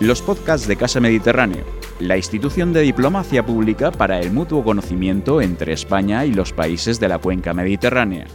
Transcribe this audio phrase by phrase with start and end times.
[0.00, 1.64] los podcasts de Casa Mediterráneo,
[1.98, 7.08] la institución de diplomacia pública para el mutuo conocimiento entre España y los países de
[7.08, 8.26] la cuenca mediterránea.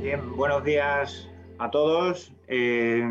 [0.00, 1.28] Bien, buenos días
[1.58, 2.32] a todos.
[2.46, 3.04] Eh,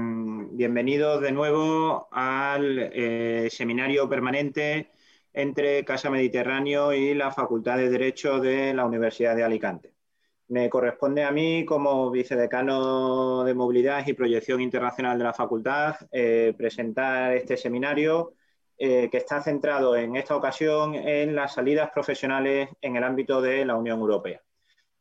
[0.52, 4.90] bienvenidos de nuevo al eh, seminario permanente
[5.34, 9.97] entre Casa Mediterráneo y la Facultad de Derecho de la Universidad de Alicante.
[10.50, 16.54] Me corresponde a mí, como vicedecano de Movilidad y Proyección Internacional de la Facultad, eh,
[16.58, 18.34] presentar este seminario
[18.78, 23.66] eh, que está centrado en esta ocasión en las salidas profesionales en el ámbito de
[23.66, 24.42] la Unión Europea.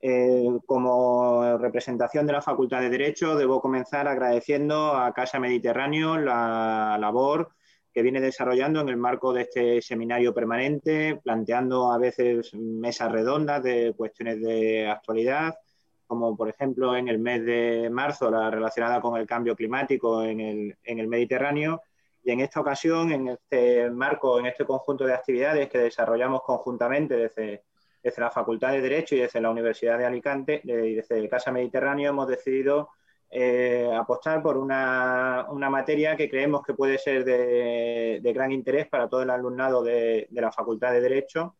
[0.00, 6.96] Eh, como representación de la Facultad de Derecho, debo comenzar agradeciendo a Casa Mediterráneo la
[7.00, 7.52] labor
[7.96, 13.62] que viene desarrollando en el marco de este seminario permanente, planteando a veces mesas redondas
[13.62, 15.54] de cuestiones de actualidad,
[16.06, 20.40] como por ejemplo en el mes de marzo la relacionada con el cambio climático en
[20.84, 21.80] el, Mediterráneo.
[22.22, 27.16] Y en esta ocasión, en este marco, en este conjunto de actividades que desarrollamos conjuntamente
[27.16, 27.62] desde,
[28.02, 32.10] desde la Facultad de Derecho y desde la Universidad de Alicante y desde Casa Mediterráneo,
[32.10, 32.90] hemos decidido
[33.38, 39.20] eh, apostar por una, materia que creemos que puede ser de, gran interés para todo
[39.20, 41.54] el alumnado de, la Facultad de Derecho,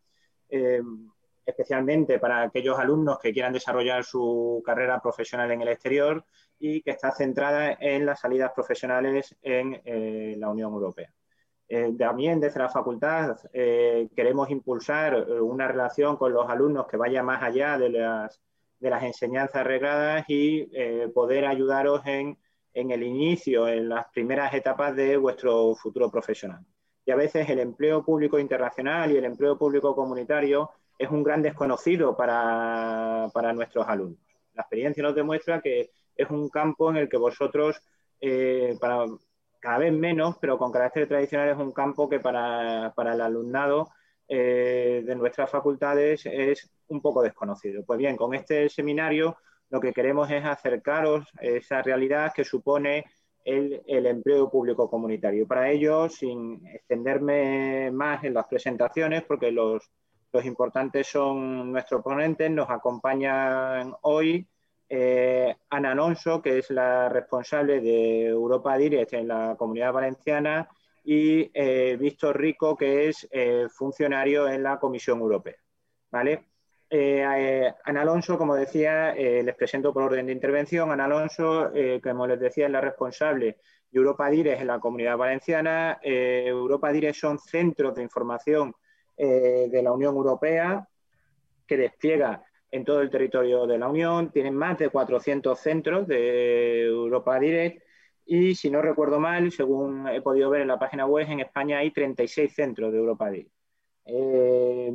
[0.49, 0.81] eh,
[1.45, 6.25] especialmente para aquellos alumnos que quieran desarrollar su carrera profesional en el exterior
[6.57, 11.13] y que está centrada en las salidas profesionales en eh, la Unión Europea.
[11.99, 13.37] también desde la facultad
[14.15, 18.41] queremos impulsar una relación con los alumnos que vaya más allá de las
[18.79, 22.37] de las enseñanzas regladas y eh, poder ayudaros en,
[22.73, 26.63] el inicio, en las primeras etapas de vuestro futuro profesional.
[27.05, 31.41] Y a veces el empleo público internacional y el empleo público comunitario es un gran
[31.41, 34.19] desconocido para, nuestros alumnos.
[34.53, 37.81] La experiencia nos demuestra que es un campo en el que vosotros,
[38.21, 39.05] eh, para,
[39.59, 43.89] cada vez menos, pero con carácter tradicional, es un campo que para, para el alumnado
[44.27, 47.83] eh, de nuestras facultades es un poco desconocido.
[47.85, 49.37] Pues bien, con este seminario
[49.69, 53.05] lo que queremos es acercaros a esa realidad que supone
[53.47, 55.47] el, empleo público comunitario.
[55.47, 59.89] Para ello, sin extenderme más en las presentaciones, porque los,
[60.43, 64.45] importantes son nuestros ponentes, nos acompañan hoy
[64.87, 70.69] eh, Ana Alonso, que es la responsable de Europa Direct en la Comunidad Valenciana,
[71.09, 75.55] y eh, Víctor Rico, que es eh, funcionario en la Comisión Europea.
[76.11, 76.47] ¿vale?
[76.89, 80.91] Eh, Ana Alonso, como decía, les presento por orden de intervención.
[80.91, 81.71] Ana Alonso,
[82.03, 83.57] como les decía, es la responsable
[83.89, 85.97] de Europa Dire en la Comunidad Valenciana.
[86.03, 88.75] Europa Dire son centros de información
[89.15, 90.85] de la Unión Europea
[91.65, 94.29] que despliega en todo el territorio de la Unión.
[94.29, 97.86] Tienen más de 400 centros de Europa Direct
[98.27, 101.79] y si no recuerdo mal, según he podido ver en la página web, en España
[101.79, 103.31] hay 36 centros de Europa
[104.09, 104.93] eh,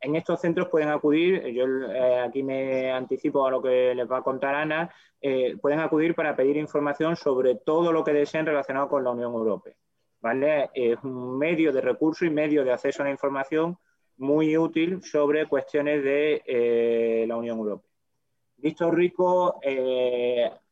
[0.00, 4.18] en estos centros pueden acudir, yo eh, aquí me anticipo a lo que les va
[4.18, 8.88] a contar Ana, eh, pueden acudir para pedir información sobre todo lo que deseen relacionado
[8.88, 9.74] con la Unión Europea.
[10.20, 10.70] ¿vale?
[10.74, 13.78] Es un medio de recurso y medio de acceso a la información
[14.16, 17.90] muy útil sobre cuestiones de la Unión Europea.
[18.56, 19.60] Víctor Rico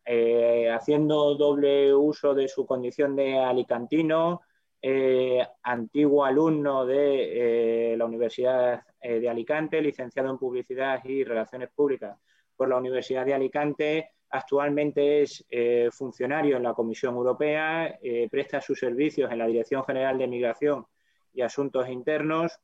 [0.05, 4.41] eh, haciendo doble uso de su condición de alicantino,
[4.81, 12.17] eh, antiguo alumno de eh, la Universidad de Alicante, licenciado en Publicidad y Relaciones Públicas
[12.57, 14.11] por la Universidad de Alicante.
[14.31, 15.45] Actualmente es
[15.91, 17.99] funcionario en la Comisión Europea,
[18.31, 20.87] presta sus servicios en la Dirección General de Migración
[21.35, 22.61] y Asuntos Internos.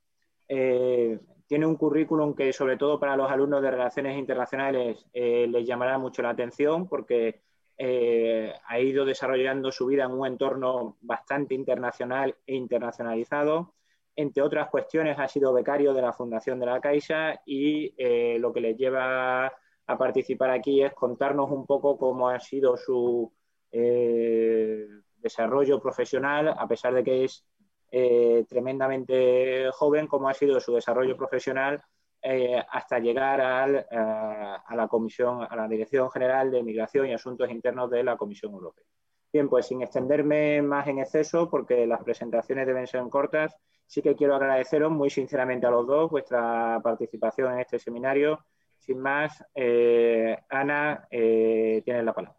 [1.49, 6.23] Tiene un currículum que, sobre todo para los alumnos de Relaciones Internacionales, les llamará mucho
[6.23, 7.41] la atención porque
[7.81, 13.75] eh, ha ido desarrollando su vida en un entorno bastante internacional e internacionalizado.
[14.17, 18.53] Entre otras cuestiones, ha sido becario de la Fundación de la Caixa y eh, lo
[18.53, 23.33] que le lleva a participar aquí es contarnos un poco cómo ha sido su
[23.71, 24.89] eh,
[25.19, 27.47] desarrollo profesional, a pesar de que es
[27.91, 31.83] tremendamente joven, cómo ha sido su desarrollo profesional
[32.21, 37.49] eh, hasta llegar eh, a la Comisión, a la Dirección General de Migración y Asuntos
[37.49, 38.85] Internos de la Comisión Europea.
[39.33, 43.57] Bien, pues sin extenderme más en exceso, porque las presentaciones deben ser cortas,
[43.87, 48.45] sí que quiero agradeceros muy sinceramente a los dos vuestra participación en este seminario.
[48.79, 52.37] Sin más, eh, Ana, tienes la palabra.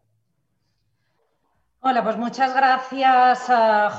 [1.82, 3.50] Hola, pues muchas gracias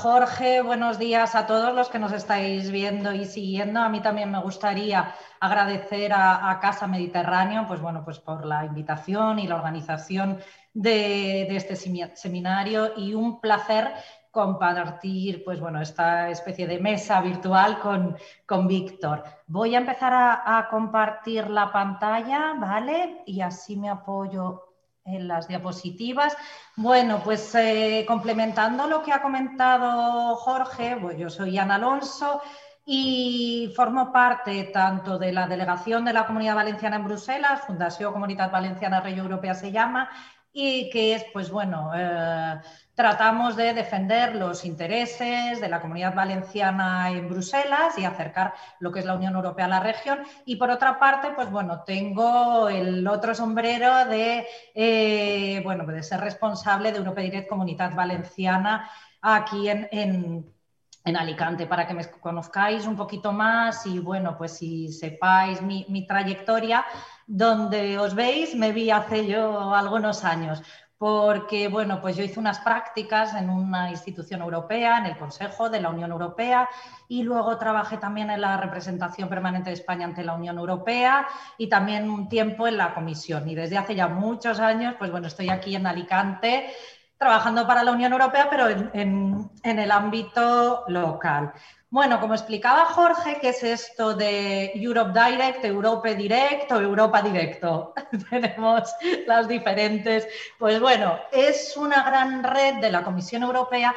[0.03, 0.61] Jorge.
[0.61, 3.79] Buenos días a todos los que nos estáis viendo y siguiendo.
[3.79, 9.39] A mí también me gustaría agradecer a, Casa Mediterráneo pues bueno, pues por la invitación
[9.39, 10.39] y la organización
[10.75, 13.91] de, este seminario y un placer
[14.29, 19.23] compartir pues bueno, esta especie de mesa virtual con, con Víctor.
[19.47, 23.23] Voy a empezar a, compartir la pantalla, ¿vale?
[23.25, 24.70] Y así me apoyo
[25.05, 26.35] en las diapositivas.
[26.75, 32.41] Bueno, pues eh, complementando lo que ha comentado Jorge, pues yo soy Ana Alonso
[32.85, 38.51] y formo parte tanto de la delegación de la Comunidad Valenciana en Bruselas, Fundación Comunidad
[38.51, 40.09] Valenciana Rey Europea se llama,
[40.53, 42.59] y que es, pues bueno, eh,
[42.93, 48.99] tratamos de defender los intereses de la comunidad valenciana en Bruselas y acercar lo que
[48.99, 50.19] es la Unión Europea a la región.
[50.45, 54.45] Y por otra parte, pues bueno, tengo el otro sombrero de,
[54.75, 58.89] eh, bueno, de ser responsable de Europa Direct Comunidad Valenciana
[59.21, 64.91] aquí en, en, Alicante, para que me conozcáis un poquito más y bueno, pues si
[64.93, 66.85] sepáis mi, mi trayectoria,
[67.33, 70.61] donde os veis, me vi hace yo algunos años
[70.97, 75.81] porque bueno, pues yo hice unas prácticas en una institución europea, en el Consejo de
[75.81, 76.69] la Unión Europea,
[77.07, 81.67] y luego trabajé también en la representación permanente de España ante la Unión Europea y
[81.69, 83.49] también un tiempo en la Comisión.
[83.49, 86.69] Y desde hace ya muchos años, pues bueno, estoy aquí en Alicante
[87.17, 91.51] trabajando para la Unión Europea, pero en, en el ámbito local.
[91.91, 97.93] Bueno, como explicaba Jorge, ¿qué es esto de Europe Direct, Europe Direct o Europa Directo?
[98.29, 98.95] Tenemos
[99.27, 100.25] las diferentes.
[100.57, 103.93] Pues bueno, es una gran red de la Comisión Europea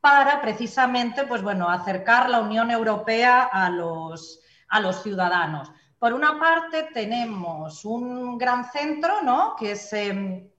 [0.00, 5.70] para precisamente, pues bueno, acercar la Unión Europea a los, a los ciudadanos.
[6.00, 9.54] Por una parte tenemos un gran centro, ¿no?
[9.56, 10.50] Que es em,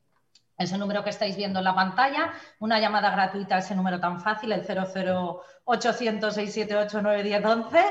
[0.58, 4.20] ese número que estáis viendo en la pantalla, una llamada gratuita a ese número tan
[4.20, 7.86] fácil, el 00800 678 910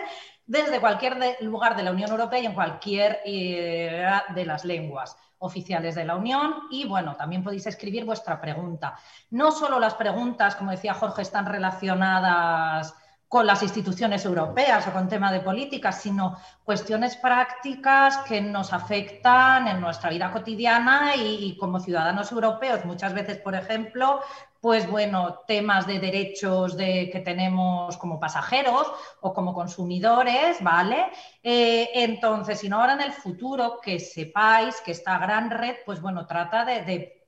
[0.47, 5.95] desde cualquier lugar de la Unión Europea y en cualquier eh, de las lenguas oficiales
[5.95, 6.55] de la Unión.
[6.71, 8.97] Y bueno, también podéis escribir vuestra pregunta.
[9.31, 12.95] No solo las preguntas, como decía Jorge, están relacionadas
[13.29, 19.67] con las instituciones europeas o con tema de política, sino cuestiones prácticas que nos afectan
[19.67, 22.85] en nuestra vida cotidiana y, como ciudadanos europeos.
[22.85, 24.21] Muchas veces, por ejemplo,
[24.61, 31.07] pues bueno, temas de derechos de, que tenemos como pasajeros o como consumidores, ¿vale?
[31.43, 36.01] Eh, entonces, si no ahora en el futuro, que sepáis que esta gran red, pues
[36.01, 37.27] bueno, trata de, de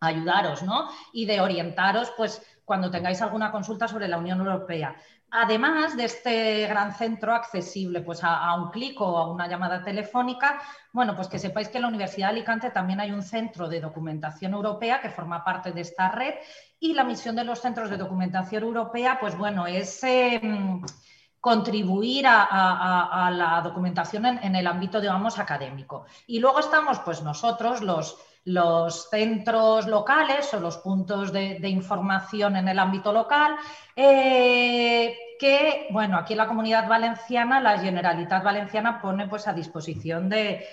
[0.00, 0.88] ayudaros, ¿no?
[1.12, 4.96] Y de orientaros, pues cuando tengáis alguna consulta sobre la Unión Europea.
[5.30, 10.62] Además de este gran centro accesible pues a, un clic o a una llamada telefónica,
[10.92, 13.80] bueno, pues que sepáis que en la Universidad de Alicante también hay un centro de
[13.80, 16.34] documentación europea que forma parte de esta red
[16.78, 20.80] y la misión de los centros de documentación europea, pues bueno, es em,
[21.40, 26.06] contribuir a, la documentación en, el ámbito, digamos, académico.
[26.26, 32.68] Y luego estamos, pues nosotros, los, los centros locales o los puntos de, información en
[32.68, 33.56] el ámbito local,
[33.94, 40.28] eh, que, bueno, aquí en la comunidad valenciana, la Generalitat Valenciana pone pues, a disposición
[40.28, 40.64] de,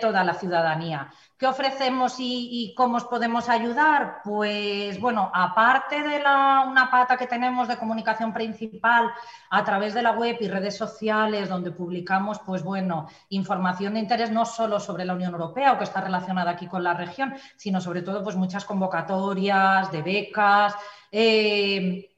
[0.00, 1.10] toda la ciudadanía.
[1.38, 4.20] ¿Qué ofrecemos y, cómo os podemos ayudar?
[4.24, 9.10] Pues bueno, aparte de la, una pata que tenemos de comunicación principal
[9.50, 14.30] a través de la web y redes sociales, donde publicamos, pues bueno, información de interés
[14.30, 17.80] no solo sobre la Unión Europea o que está relacionada aquí con la región, sino
[17.80, 20.74] sobre todo pues muchas convocatorias de becas.
[21.12, 22.15] Eh,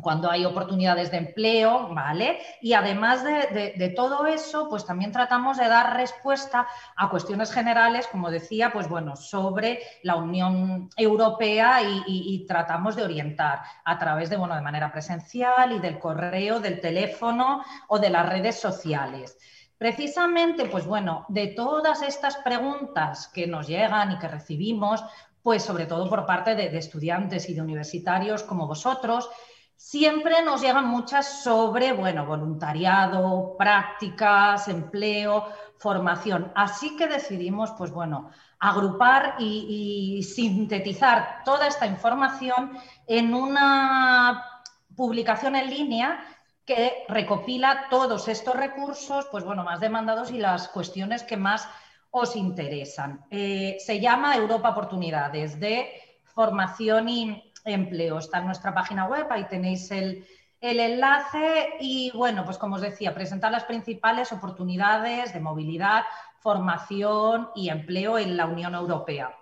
[0.00, 2.38] cuando hay oportunidades de empleo, ¿vale?
[2.60, 8.30] Y además de, todo eso, pues también tratamos de dar respuesta a cuestiones generales, como
[8.30, 14.54] decía, pues bueno, sobre la Unión Europea y, tratamos de orientar a través de, bueno,
[14.54, 19.38] de manera presencial y del correo, del teléfono o de las redes sociales.
[19.78, 25.04] Precisamente, pues bueno, de todas estas preguntas que nos llegan y que recibimos,
[25.42, 29.28] pues sobre todo por parte de estudiantes y de universitarios como vosotros,
[29.76, 35.46] Siempre nos llegan muchas sobre, bueno, voluntariado, prácticas, empleo,
[35.78, 36.50] formación.
[36.54, 44.44] Así que decidimos, pues bueno, agrupar y, sintetizar toda esta información en una
[44.96, 46.24] publicación en línea
[46.64, 51.68] que recopila todos estos recursos, pues bueno, más demandados y las cuestiones que más
[52.10, 53.24] os interesan.
[53.30, 55.90] Eh, se llama Europa Oportunidades de
[56.24, 58.18] formación y, empleo.
[58.18, 60.24] Está en nuestra página web, ahí tenéis el,
[60.60, 66.04] enlace y bueno, pues como os decía, presentar las principales oportunidades de movilidad,
[66.40, 69.36] formación y empleo en la Unión Europea.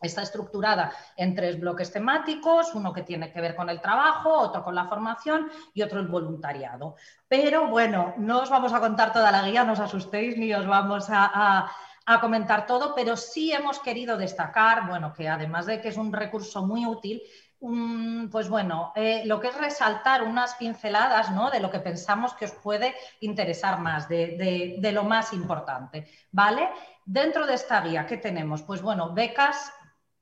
[0.00, 4.62] Está estructurada en tres bloques temáticos, uno que tiene que ver con el trabajo, otro
[4.64, 6.96] con la formación y otro el voluntariado.
[7.28, 10.66] Pero bueno, no os vamos a contar toda la guía, no os asustéis ni os
[10.66, 11.70] vamos a
[12.06, 16.12] a comentar todo, pero sí hemos querido destacar, bueno, que además de que es un
[16.12, 17.22] recurso muy útil,
[17.60, 21.50] pues bueno, eh, lo que es resaltar unas pinceladas ¿no?
[21.50, 26.70] de lo que pensamos que os puede interesar más, de, de, lo más importante, ¿vale?
[27.04, 28.62] Dentro de esta guía, ¿qué tenemos?
[28.62, 29.74] Pues bueno, becas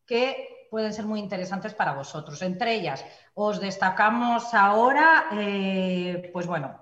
[0.04, 2.42] que pueden ser muy interesantes para vosotros.
[2.42, 3.04] Entre ellas,
[3.34, 6.74] os destacamos ahora, eh, pues bueno,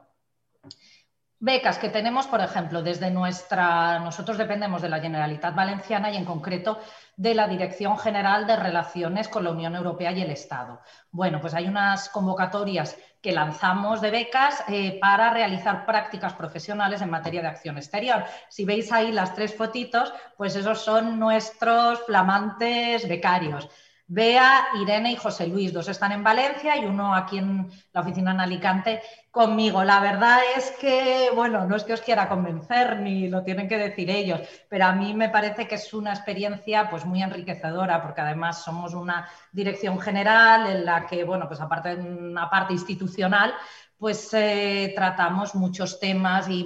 [1.39, 6.25] Becas que tenemos, por ejemplo, desde nuestra, nosotros dependemos de la Generalitat Valenciana y en
[6.25, 6.81] concreto
[7.15, 10.81] de la Dirección General de Relaciones con la Unión Europea y el Estado.
[11.11, 17.11] Bueno, pues hay unas convocatorias que lanzamos de becas eh, para realizar prácticas profesionales en
[17.11, 18.25] materia de acción exterior.
[18.49, 23.69] Si veis ahí las tres fotitos, pues esos son nuestros flamantes becarios.
[24.09, 28.31] Bea, Irene y José Luis, dos están en Valencia y uno aquí en la oficina
[28.31, 29.83] en Alicante conmigo.
[29.83, 33.77] La verdad es que, bueno, no es que os quiera convencer ni lo tienen que
[33.77, 38.21] decir ellos, pero a mí me parece que es una experiencia pues muy enriquecedora porque
[38.21, 43.55] además somos una dirección general en la que, bueno, pues aparte de una parte institucional,
[43.99, 46.65] pues eh, tratamos muchos temas y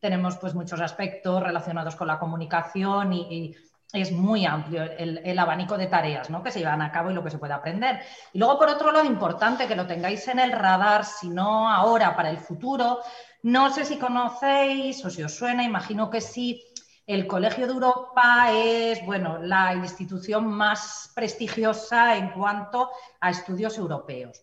[0.00, 3.54] tenemos pues muchos aspectos relacionados con la comunicación y
[3.92, 6.42] es muy amplio el, abanico de tareas ¿no?
[6.42, 8.00] que se llevan a cabo y lo que se puede aprender.
[8.32, 12.14] Y luego, por otro lado, importante que lo tengáis en el radar, si no ahora,
[12.14, 13.00] para el futuro.
[13.42, 16.62] No sé si conocéis o si os suena, imagino que sí.
[17.06, 22.90] El Colegio de Europa es, bueno, la institución más prestigiosa en cuanto
[23.20, 24.42] a estudios europeos.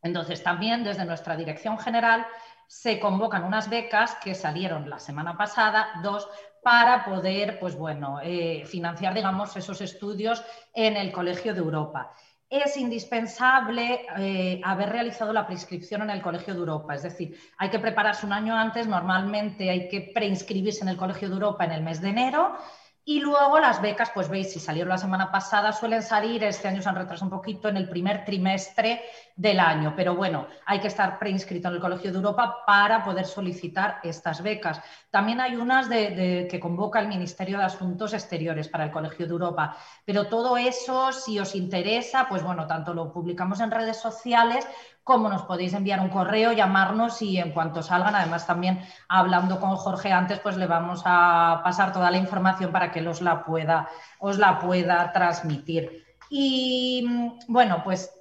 [0.00, 2.24] Entonces, también desde nuestra dirección general
[2.68, 6.28] se convocan unas becas que salieron la semana pasada, dos,
[6.62, 10.42] para poder, pues bueno, eh, financiar, digamos, esos estudios
[10.74, 12.12] en el Colegio de Europa.
[12.48, 17.70] Es indispensable eh, haber realizado la prescripción en el Colegio de Europa, es decir, hay
[17.70, 21.72] que prepararse un año antes, normalmente hay que preinscribirse en el Colegio de Europa en
[21.72, 22.56] el mes de enero
[23.04, 26.82] y luego las becas, pues veis, si salieron la semana pasada, suelen salir, este año
[26.82, 29.02] se han retrasado un poquito en el primer trimestre
[29.34, 33.24] del año, pero bueno, hay que estar preinscrito en el Colegio de Europa para poder
[33.24, 34.80] solicitar estas becas.
[35.10, 39.32] También hay unas de, que convoca el Ministerio de Asuntos Exteriores para el Colegio de
[39.32, 44.66] Europa, pero todo eso, si os interesa, pues bueno, tanto lo publicamos en redes sociales
[45.10, 49.74] como nos podéis enviar un correo, llamarnos y en cuanto salgan, además también hablando con
[49.74, 53.88] Jorge antes, pues le vamos a pasar toda la información para que os la pueda,
[54.20, 56.04] os la pueda transmitir.
[56.30, 58.12] Y bueno, pues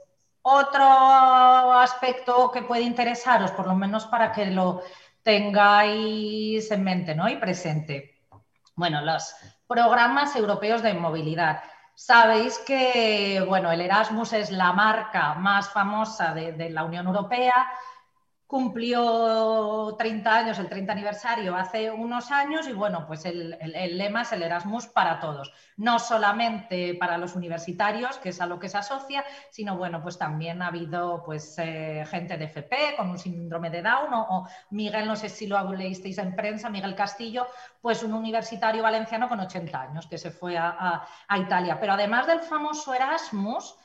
[0.41, 0.83] otro
[1.79, 4.81] aspecto que puede interesaros, por lo menos para que lo
[5.21, 7.29] tengáis en mente ¿no?
[7.29, 8.23] y presente.
[8.75, 9.35] Bueno, los
[9.67, 11.61] programas europeos de movilidad.
[11.99, 17.53] Sabéis que bueno, el Erasmus es la marca más famosa de, la Unión Europea.
[18.49, 23.55] Cumplió 30 años, el 30 aniversario, hace unos años y bueno, pues el,
[23.95, 25.53] lema es el Erasmus para todos.
[25.77, 30.17] No solamente para los universitarios, que es a lo que se asocia, sino bueno, pues
[30.17, 35.05] también ha habido pues eh, gente de FP con un síndrome de Down o, Miguel,
[35.05, 37.45] no sé si lo leísteis en prensa, Miguel Castillo,
[37.79, 41.05] pues un universitario valenciano con 80 años que se fue a,
[41.37, 41.79] Italia.
[41.79, 43.77] Pero además del famoso Erasmus,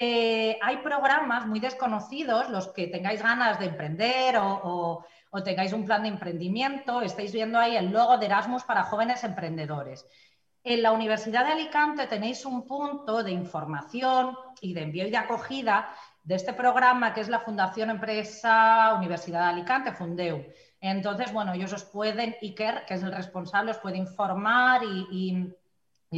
[0.00, 5.04] eh, hay programas muy desconocidos, los que tengáis ganas de emprender o,
[5.44, 10.06] tengáis un plan de emprendimiento, estáis viendo ahí el logo de Erasmus para jóvenes emprendedores.
[10.62, 15.16] En la Universidad de Alicante tenéis un punto de información y de envío y de
[15.16, 20.46] acogida de este programa que es la Fundación Empresa Universidad de Alicante, Fundeu.
[20.80, 25.50] Entonces, bueno, ellos os pueden, Iker, que es el responsable, os puede informar y,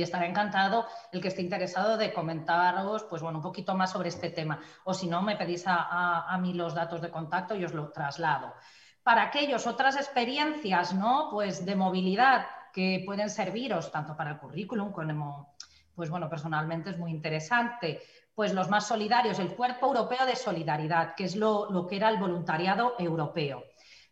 [0.03, 4.31] estará encantado el que esté interesado de comentaros, pues bueno, un poquito más sobre este
[4.31, 4.61] tema.
[4.85, 8.55] O si no, me pedís a, mí los datos de contacto y os lo traslado.
[9.03, 11.29] Para aquellos otras experiencias, ¿no?
[11.31, 15.55] Pues de movilidad que pueden serviros tanto para el currículum como,
[15.95, 18.01] pues bueno, personalmente es muy interesante.
[18.35, 22.19] Pues los más solidarios, el Cuerpo Europeo de Solidaridad, que es lo que era el
[22.19, 23.65] voluntariado europeo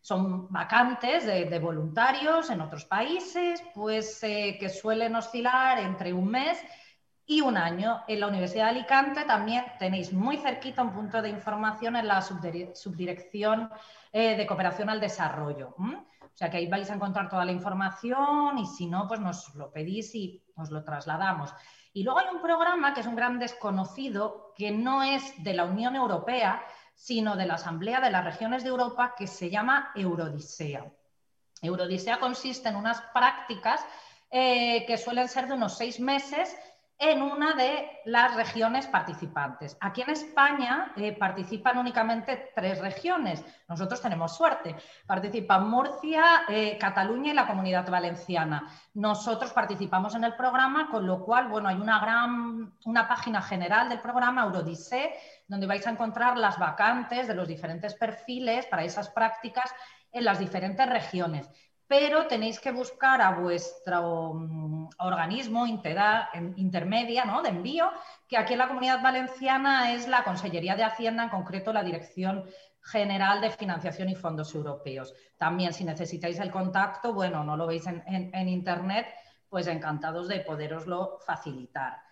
[0.04, 6.62] son vacantes de, voluntarios en otros países, pues eh, que suelen oscilar entre un mes
[7.24, 8.02] y un año.
[8.06, 12.20] En la Universidad de Alicante también tenéis muy cerquita un punto de información en la
[12.20, 13.70] subdirección
[14.12, 15.74] eh, de cooperación al desarrollo.
[15.78, 19.54] O sea que ahí vais a encontrar toda la información y si no, pues nos
[19.54, 21.54] lo pedís y os lo trasladamos.
[21.94, 25.64] Y luego hay un programa que es un gran desconocido, que no es de la
[25.64, 26.62] Unión Europea,
[26.94, 30.90] sino de la Asamblea de las Regiones de Europa que se llama Eurodisea.
[31.62, 33.84] Eurodisea consiste en unas prácticas
[34.30, 36.56] eh, que suelen ser de unos seis meses
[36.98, 39.76] en una de las regiones participantes.
[39.80, 43.44] Aquí en España eh, participan únicamente tres regiones.
[43.68, 44.76] Nosotros tenemos suerte.
[45.06, 48.68] Participan Murcia, eh, Cataluña y la Comunidad Valenciana.
[48.94, 53.88] Nosotros participamos en el programa, con lo cual, bueno, hay una gran, una página general
[53.88, 55.14] del programa, Eurodise,
[55.48, 59.74] donde vais a encontrar las vacantes de los diferentes perfiles para esas prácticas
[60.12, 61.50] en las diferentes regiones
[61.86, 67.42] pero tenéis que buscar a vuestro mm, organismo intermedia ¿no?
[67.42, 67.90] de envío,
[68.26, 72.46] que aquí en la Comunidad Valenciana es la Consellería de Hacienda, en concreto la Dirección
[72.80, 75.14] General de Financiación y Fondos Europeos.
[75.38, 79.06] También si necesitáis el contacto, bueno, no lo veis en, Internet,
[79.48, 82.02] pues encantados de poderoslo facilitar.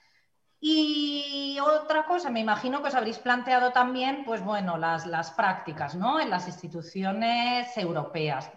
[0.60, 5.96] Y otra cosa, me imagino que os habréis planteado también, pues bueno, las, las prácticas
[5.96, 6.20] ¿no?
[6.20, 8.50] en las instituciones europeas.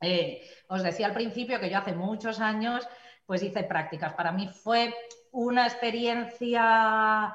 [0.00, 2.86] Eh, os decía al principio que yo hace muchos años
[3.26, 4.14] pues hice prácticas.
[4.14, 4.94] Para mí fue
[5.32, 7.34] una experiencia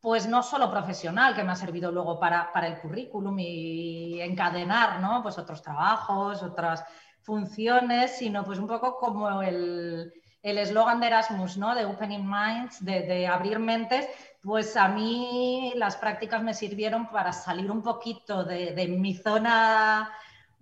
[0.00, 5.22] pues no solo profesional, que me ha servido luego para, el currículum y encadenar ¿no?
[5.22, 6.84] pues otros trabajos, otras
[7.22, 11.74] funciones, sino pues un poco como el eslogan de Erasmus, ¿no?
[11.74, 14.06] de Opening Minds, de, abrir mentes,
[14.42, 20.12] pues a mí las prácticas me sirvieron para salir un poquito de mi zona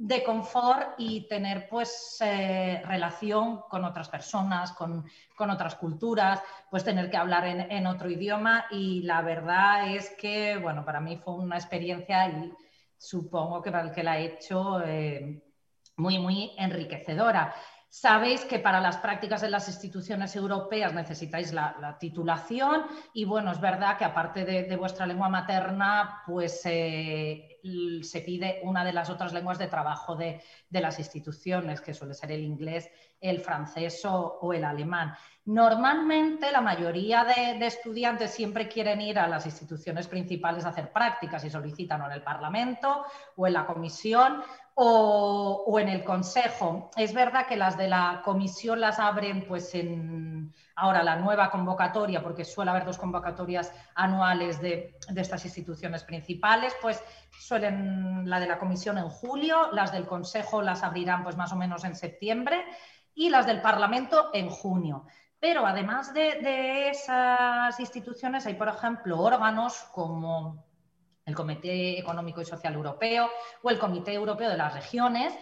[0.02, 5.04] de confort y tener pues eh, relación con otras personas, con,
[5.38, 10.84] otras culturas, pues tener que hablar en, otro idioma y la verdad es que, bueno,
[10.84, 12.52] para mí fue una experiencia y
[12.96, 15.42] supongo que para el que la he hecho eh,
[15.96, 17.54] muy, muy enriquecedora.
[17.88, 23.60] Sabéis que para las prácticas en las instituciones europeas necesitáis la, titulación y bueno, es
[23.60, 27.51] verdad que aparte de, vuestra lengua materna, pues eh,
[28.02, 32.32] se pide una de las otras lenguas de trabajo de, las instituciones, que suele ser
[32.32, 32.90] el inglés,
[33.20, 35.14] el francés o, el alemán.
[35.44, 40.92] Normalmente la mayoría de, de, estudiantes siempre quieren ir a las instituciones principales a hacer
[40.92, 43.04] prácticas y solicitan o en el Parlamento
[43.36, 44.42] o en la comisión,
[44.74, 46.90] o, en el Consejo.
[46.96, 52.22] Es verdad que las de la Comisión las abren pues en ahora la nueva convocatoria,
[52.22, 57.02] porque suele haber dos convocatorias anuales de, estas instituciones principales, pues
[57.38, 61.56] suelen la de la Comisión en julio, las del Consejo las abrirán pues más o
[61.56, 62.64] menos en septiembre
[63.14, 65.06] y las del Parlamento en junio.
[65.38, 70.64] Pero además de esas instituciones hay, por ejemplo, órganos como
[71.24, 73.28] el Comité Económico y Social Europeo
[73.62, 75.32] o el Comité Europeo de las Regiones,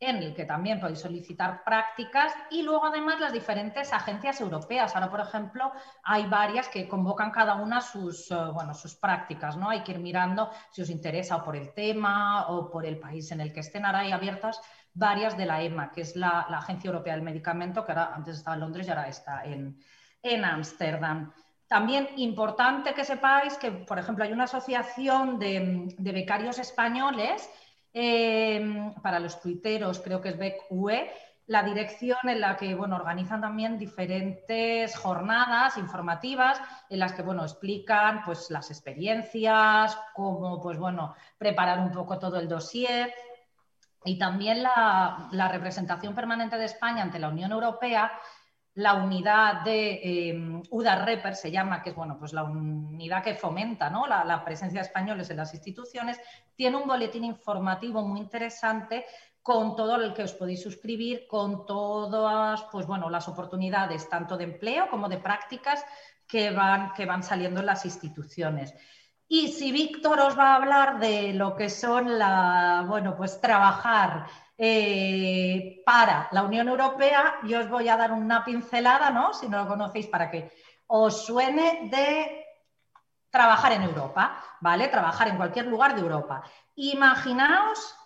[0.00, 4.94] en el que también podéis solicitar prácticas y luego además las diferentes agencias europeas.
[4.94, 5.72] Ahora, por ejemplo,
[6.02, 9.68] hay varias que convocan cada una sus, eh, bueno, sus prácticas, ¿no?
[9.68, 13.30] Hay que ir mirando si os interesa o por el tema o por el país
[13.30, 13.84] en el que estén.
[13.84, 14.62] Ahora hay abiertas
[14.94, 18.54] varias de la EMA, que es la, Agencia Europea del Medicamento, que ahora antes estaba
[18.54, 21.30] en Londres y ahora está en Ámsterdam.
[21.70, 27.48] También importante que sepáis que, por ejemplo, hay una asociación de, becarios españoles
[27.94, 31.12] eh, para los tuiteros, creo que es BEC-UE,
[31.46, 37.44] la dirección en la que bueno, organizan también diferentes jornadas informativas en las que bueno,
[37.44, 43.14] explican pues, las experiencias, cómo pues, bueno, preparar un poco todo el dossier
[44.04, 48.10] y también la, la representación permanente de España ante la Unión Europea
[48.74, 53.34] la unidad de eh, UDA Reper se llama, que es bueno, pues la unidad que
[53.34, 54.06] fomenta ¿no?
[54.06, 56.20] la, presencia de españoles en las instituciones,
[56.54, 59.06] tiene un boletín informativo muy interesante
[59.42, 64.44] con todo el que os podéis suscribir, con todas pues, bueno, las oportunidades tanto de
[64.44, 65.84] empleo como de prácticas
[66.26, 68.74] que van, que van saliendo en las instituciones.
[69.26, 74.26] Y si Víctor os va a hablar de lo que son la, bueno, pues trabajar
[74.62, 79.32] eh, para la Unión Europea, yo os voy a dar una pincelada, ¿no?
[79.32, 80.52] Si no lo conocéis, para que
[80.86, 82.44] os suene de
[83.30, 84.88] trabajar en Europa, ¿vale?
[84.88, 86.42] Trabajar en cualquier lugar de Europa.
[86.74, 87.96] Imaginaos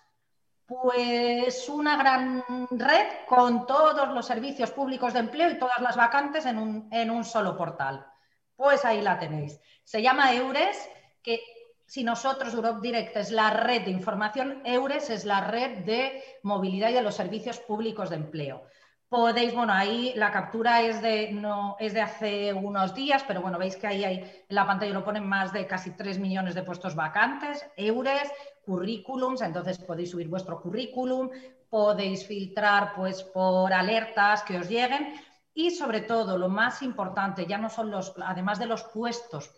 [0.64, 6.46] pues una gran red con todos los servicios públicos de empleo y todas las vacantes
[6.46, 8.06] en un, en un solo portal.
[8.54, 9.60] Pues ahí la tenéis.
[9.82, 10.88] Se llama EURES,
[11.20, 11.40] que
[11.86, 16.90] si nosotros, Europe Direct es la red de información, EURES es la red de movilidad
[16.90, 18.64] y de los servicios públicos de empleo.
[19.08, 23.58] Podéis, bueno, ahí la captura es de, no, es de hace unos días, pero bueno,
[23.58, 26.62] veis que ahí hay, en la pantalla lo ponen más de casi 3 millones de
[26.62, 28.32] puestos vacantes, EURES,
[28.64, 31.30] currículums, entonces podéis subir vuestro currículum,
[31.68, 35.14] podéis filtrar pues por alertas que os lleguen
[35.52, 39.52] y sobre todo, lo más importante, ya no son los, además de los puestos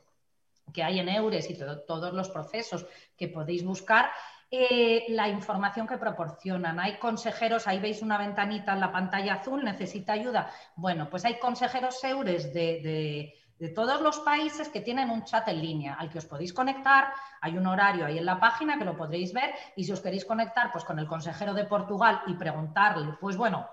[0.72, 4.11] que hay en EURES y todos los procesos que podéis buscar,
[4.50, 6.79] eh, la información que proporcionan.
[6.79, 10.50] Hay consejeros, ahí veis una ventanita en la pantalla azul, necesita ayuda.
[10.76, 15.61] Bueno, pues hay consejeros EURES de, de todos los países que tienen un chat en
[15.61, 17.12] línea al que os podéis conectar.
[17.40, 20.24] Hay un horario ahí en la página que lo podréis ver y si os queréis
[20.24, 23.68] conectar pues, con el consejero de Portugal y preguntarle, pues bueno,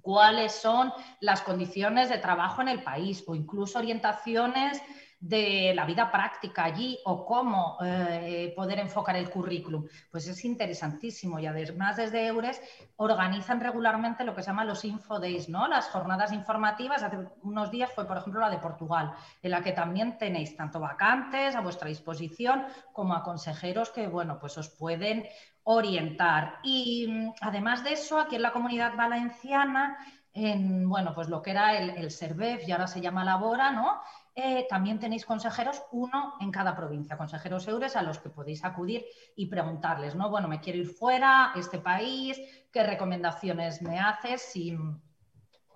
[0.00, 4.82] cuáles son las condiciones de trabajo en el país o incluso orientaciones
[5.24, 9.86] de la vida práctica allí o cómo eh, poder enfocar el currículum.
[10.10, 12.60] Pues es interesantísimo y además desde EURES
[12.96, 15.66] organizan regularmente lo que se llama los Info Days, ¿no?
[15.66, 17.02] las jornadas informativas.
[17.02, 20.78] Hace unos días fue, por ejemplo, la de Portugal, en la que también tenéis tanto
[20.78, 25.24] vacantes a vuestra disposición como a consejeros que, bueno, pues os pueden
[25.62, 26.58] orientar.
[26.62, 29.96] Y mm, además de eso, aquí en la comunidad valenciana,
[30.34, 34.02] en, bueno, pues lo que era el, el SERVEF y ahora se llama Labora, ¿no?
[34.36, 39.04] Eh, también tenéis consejeros, uno en cada provincia, consejeros eures a los que podéis acudir
[39.36, 40.28] y preguntarles, ¿no?
[40.28, 42.40] Bueno, me quiero ir fuera, este país,
[42.72, 44.56] ¿qué recomendaciones me haces?
[44.56, 44.76] Y,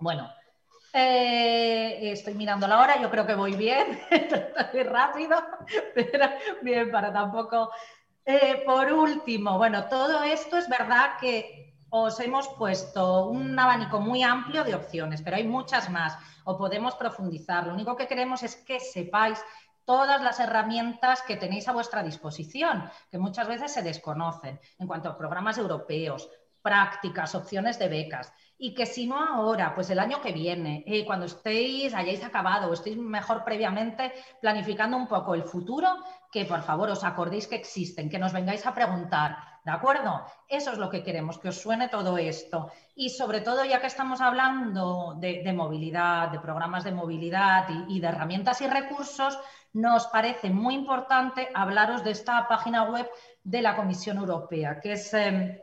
[0.01, 0.29] bueno,
[0.91, 3.97] eh, estoy mirando la hora, yo creo que voy bien,
[4.89, 5.37] rápido,
[5.95, 6.29] pero
[6.61, 7.71] bien, para tampoco.
[8.25, 14.23] Eh, por último, bueno, todo esto es verdad que os hemos puesto un abanico muy
[14.23, 17.67] amplio de opciones, pero hay muchas más o podemos profundizar.
[17.67, 19.43] Lo único que queremos es que sepáis
[19.85, 25.09] todas las herramientas que tenéis a vuestra disposición, que muchas veces se desconocen en cuanto
[25.09, 26.29] a programas europeos,
[26.61, 28.31] prácticas, opciones de becas.
[28.57, 32.69] Y que si no ahora, pues el año que viene, eh, cuando estéis, hayáis acabado
[32.69, 35.87] o estéis mejor previamente planificando un poco el futuro,
[36.31, 39.37] que por favor os acordéis que existen, que nos vengáis a preguntar,
[39.69, 40.25] ¿De acuerdo?
[40.47, 42.71] Eso es lo que queremos, que os suene todo esto.
[42.95, 48.07] Y sobre todo, ya que estamos hablando de, movilidad, de programas de movilidad y, de
[48.07, 49.37] herramientas y recursos,
[49.73, 53.07] nos parece muy importante hablaros de esta página web
[53.43, 55.59] de la Comisión Europea, que es em,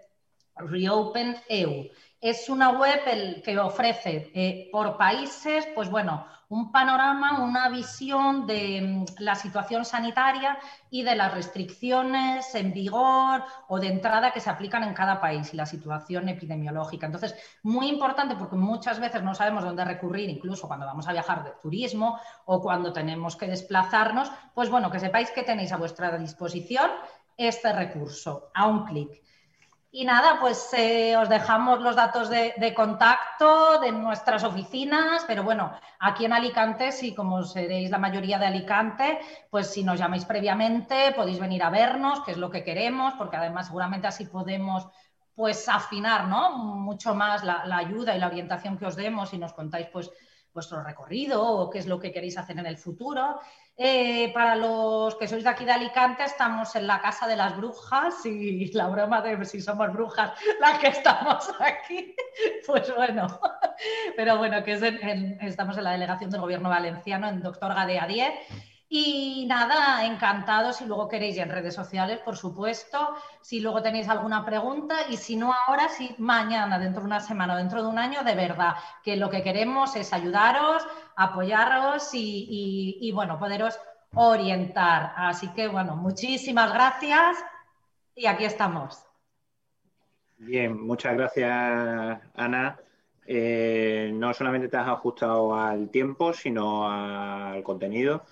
[0.54, 1.88] Reopen EU.
[2.20, 8.80] Es una web que ofrece eh, por países, pues bueno, un panorama, una visión de
[8.80, 10.58] mm, la situación sanitaria
[10.90, 15.52] y de las restricciones en vigor o de entrada que se aplican en cada país
[15.52, 17.06] y la situación epidemiológica.
[17.06, 21.44] Entonces, muy importante porque muchas veces no sabemos dónde recurrir, incluso cuando vamos a viajar
[21.44, 26.16] de turismo o cuando tenemos que desplazarnos, pues bueno, que sepáis que tenéis a vuestra
[26.16, 26.90] disposición
[27.36, 29.25] este recurso a un clic.
[29.98, 35.72] Y nada, pues eh, os dejamos los datos de, contacto de nuestras oficinas, pero bueno,
[35.98, 41.14] aquí en Alicante, si como seréis la mayoría de Alicante, pues si nos llamáis previamente
[41.16, 44.86] podéis venir a vernos, que es lo que queremos, porque además seguramente así podemos
[45.34, 46.58] pues afinar ¿no?
[46.58, 50.10] mucho más la, la ayuda y la orientación que os demos y nos contáis pues
[50.52, 53.40] vuestro recorrido o qué es lo que queréis hacer en el futuro.
[53.78, 57.54] Eh, para los que sois de aquí de Alicante, estamos en la Casa de las
[57.58, 62.16] Brujas y la broma de si somos brujas las que estamos aquí,
[62.66, 63.26] pues bueno,
[64.16, 64.72] pero bueno, que
[65.42, 68.32] estamos en la delegación del Gobierno Valenciano en Doctor Gadea 10
[68.88, 74.44] y nada, encantados si luego queréis en redes sociales, por supuesto, si luego tenéis alguna
[74.44, 77.98] pregunta y si no ahora, si mañana, dentro de una semana o dentro de un
[77.98, 83.76] año, de verdad, que lo que queremos es ayudaros, apoyaros y, bueno, poderos
[84.14, 85.12] orientar.
[85.16, 87.44] Así que bueno, muchísimas gracias
[88.14, 89.04] y aquí estamos.
[90.38, 92.78] Bien, muchas gracias, Ana.
[93.26, 98.22] Eh, no solamente te has ajustado al tiempo, sino al contenido.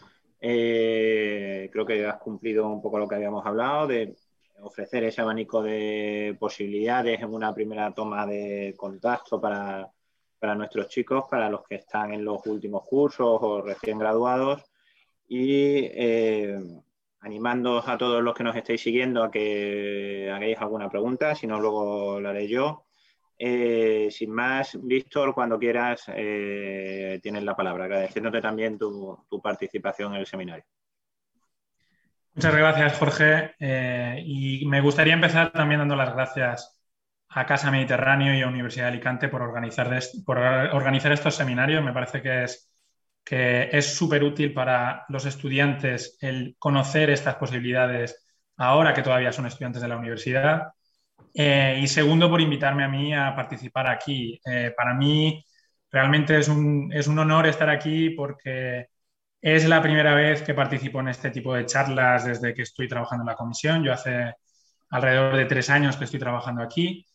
[0.47, 4.15] Eh, creo que has cumplido un poco lo que habíamos hablado de
[4.61, 9.91] ofrecer ese abanico de posibilidades en una primera toma de contacto para,
[10.55, 14.63] nuestros chicos, para los que están en los últimos cursos o recién graduados
[15.27, 16.59] y eh,
[17.21, 21.59] animándoos a todos los que nos estéis siguiendo a que hagáis alguna pregunta, si no
[21.59, 22.85] luego la haré yo.
[23.39, 30.21] Eh, sin más, Víctor, cuando quieras, eh, tienes la palabra, agradeciéndote también tu, participación en
[30.21, 30.65] el seminario.
[32.35, 33.55] Muchas gracias, Jorge.
[33.59, 36.81] Eh, y me gustaría empezar también dando las gracias
[37.29, 39.91] a Casa Mediterráneo y a Universidad de Alicante por organizar,
[40.25, 41.83] por organizar estos seminarios.
[41.85, 42.71] Me parece que es
[43.25, 49.47] que es súper útil para los estudiantes el conocer estas posibilidades ahora que todavía son
[49.47, 50.73] estudiantes de la universidad
[51.35, 54.41] eh, y segundo, por invitarme a mí a participar aquí.
[54.47, 55.45] Eh, para mí
[55.91, 58.87] realmente es un, es un, honor estar aquí porque
[59.41, 63.23] es la primera vez que participo en este tipo de charlas desde que estoy trabajando
[63.25, 63.85] en la comisión.
[63.85, 64.35] Yo hace
[64.91, 67.07] alrededor de tres años que estoy trabajando aquí.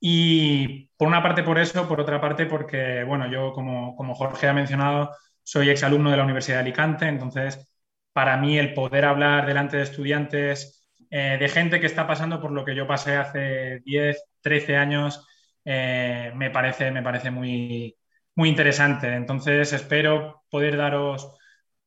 [0.00, 4.48] Y por una parte por eso, por otra parte porque, bueno, yo como, como Jorge
[4.48, 7.72] ha mencionado, soy exalumno de la Universidad de Alicante, entonces
[8.12, 10.81] para mí el poder hablar delante de estudiantes
[11.14, 15.26] eh, de gente que está pasando por lo que yo pasé hace 10, 13 años,
[15.62, 17.94] eh, me parece, me parece muy,
[18.34, 19.14] muy interesante.
[19.14, 21.36] Entonces espero poder daros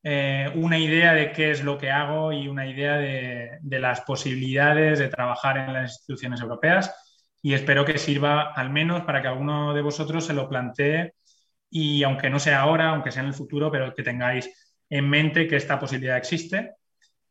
[0.03, 4.99] eh, una idea de qué es lo que hago y una idea de, las posibilidades
[4.99, 6.93] de trabajar en las instituciones europeas
[7.41, 11.13] y espero que sirva al menos para que alguno de vosotros se lo plantee
[11.69, 14.49] y aunque no sea ahora, aunque sea en el futuro, pero que tengáis
[14.89, 16.75] en mente que esta posibilidad existe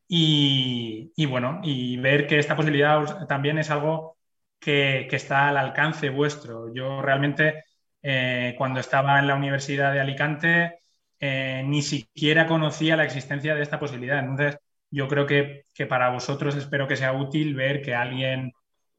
[0.08, 4.18] y, bueno, y ver que esta posibilidad también es algo
[4.58, 6.72] que, está al alcance vuestro.
[6.74, 7.64] Yo realmente
[8.02, 10.80] eh, cuando estaba en la Universidad de Alicante
[11.20, 14.18] eh, ni siquiera conocía la existencia de esta posibilidad.
[14.18, 14.58] Entonces,
[14.90, 18.52] yo creo que, para vosotros espero que sea útil ver que alguien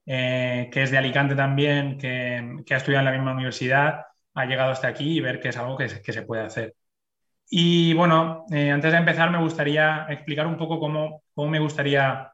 [0.06, 4.72] eh, que es de Alicante también, que, ha estudiado en la misma universidad, ha llegado
[4.72, 6.76] hasta aquí y ver que es algo que, se puede hacer.
[7.49, 12.31] Y bueno, eh, antes de empezar me gustaría explicar un poco cómo, cómo me gustaría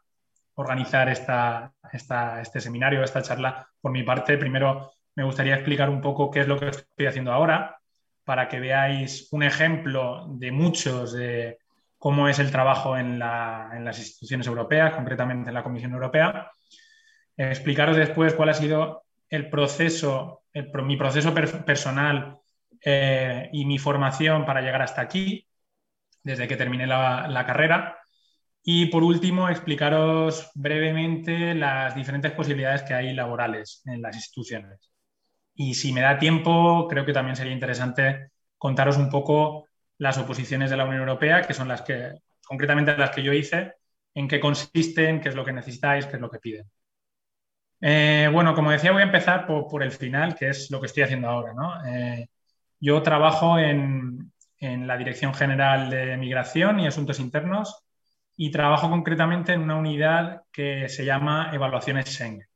[0.56, 3.68] organizar esta, este seminario, esta charla.
[3.80, 7.32] Por mi parte, primero me gustaría explicar un poco qué es lo que estoy haciendo
[7.34, 7.80] ahora,
[8.24, 11.58] para que veáis un ejemplo de muchos de
[11.98, 16.50] cómo es el trabajo en, las instituciones europeas, concretamente en la Comisión Europea.
[17.36, 20.44] Explicaros después cuál ha sido el proceso,
[20.84, 22.38] mi proceso personal
[22.84, 25.48] eh, y mi formación para llegar hasta aquí,
[26.24, 27.98] desde que terminé la carrera.
[28.64, 34.92] Y por último, explicaros brevemente las diferentes posibilidades que hay laborales en las instituciones.
[35.56, 39.68] Y si me da tiempo, creo que también sería interesante contaros un poco
[39.98, 42.14] las oposiciones de la Unión Europea, que son las que,
[42.46, 43.76] concretamente las que yo hice,
[44.14, 46.70] en qué consisten, qué es lo que necesitáis, qué es lo que piden.
[47.82, 51.04] Eh, bueno, como decía, voy a empezar por, el final, que es lo que estoy
[51.04, 51.54] haciendo ahora.
[51.88, 52.28] Eh,
[52.82, 57.86] yo trabajo en, en la Dirección General de Migración y Asuntos Internos
[58.36, 62.48] y trabajo concretamente en una unidad que se llama Evaluaciones Schengen.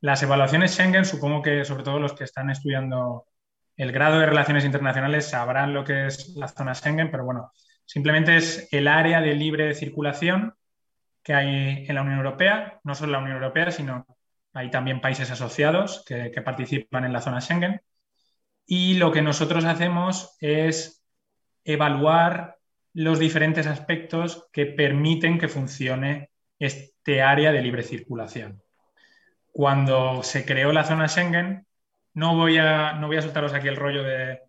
[0.00, 3.26] Las evaluaciones Schengen, supongo que sobre todo los que están estudiando
[3.76, 7.52] el grado de relaciones internacionales sabrán lo que es la zona Schengen, pero bueno,
[7.86, 10.54] simplemente es el área de libre circulación
[11.22, 14.06] que hay en la Unión Europea, no solo la Unión Europea, sino
[14.52, 17.80] hay también países asociados que participan en la zona Schengen.
[18.72, 21.04] Y lo que nosotros hacemos es
[21.64, 22.56] evaluar
[22.94, 28.62] los diferentes aspectos que permiten que funcione este área de libre circulación
[29.52, 31.66] cuando se creó la zona Schengen,
[32.14, 34.40] no voy a, no voy a soltaros aquí el rollo de,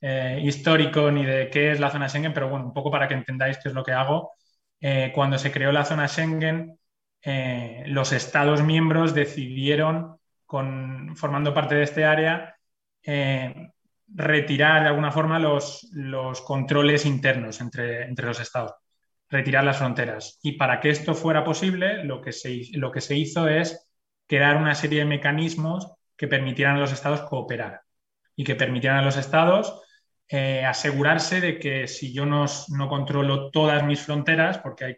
[0.00, 3.14] eh, histórico ni de qué es la zona Schengen, pero bueno, un poco para que
[3.14, 4.32] entendáis qué es lo que hago.
[4.80, 6.78] Eh, cuando se creó la zona Schengen,
[7.22, 12.56] eh, los Estados miembros decidieron, formando parte de este área,
[14.14, 18.74] retirar de alguna forma los, los controles internos entre, entre, los Estados,
[19.28, 20.38] retirar las fronteras.
[20.42, 23.88] Y para que esto fuera posible, lo que se, lo que se hizo es
[24.26, 27.80] crear una serie de mecanismos que permitieran a los estados cooperar
[28.36, 29.82] y que permitieran a los estados
[30.28, 34.96] eh, asegurarse de que si yo no, no, controlo todas mis fronteras, porque hay,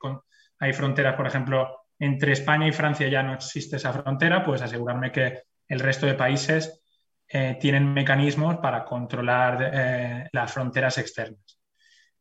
[0.60, 5.10] hay fronteras, por ejemplo, entre España y Francia ya no existe esa frontera, pues asegurarme
[5.10, 6.83] que el resto de países
[7.28, 11.58] eh, tienen mecanismos para controlar eh, las fronteras externas.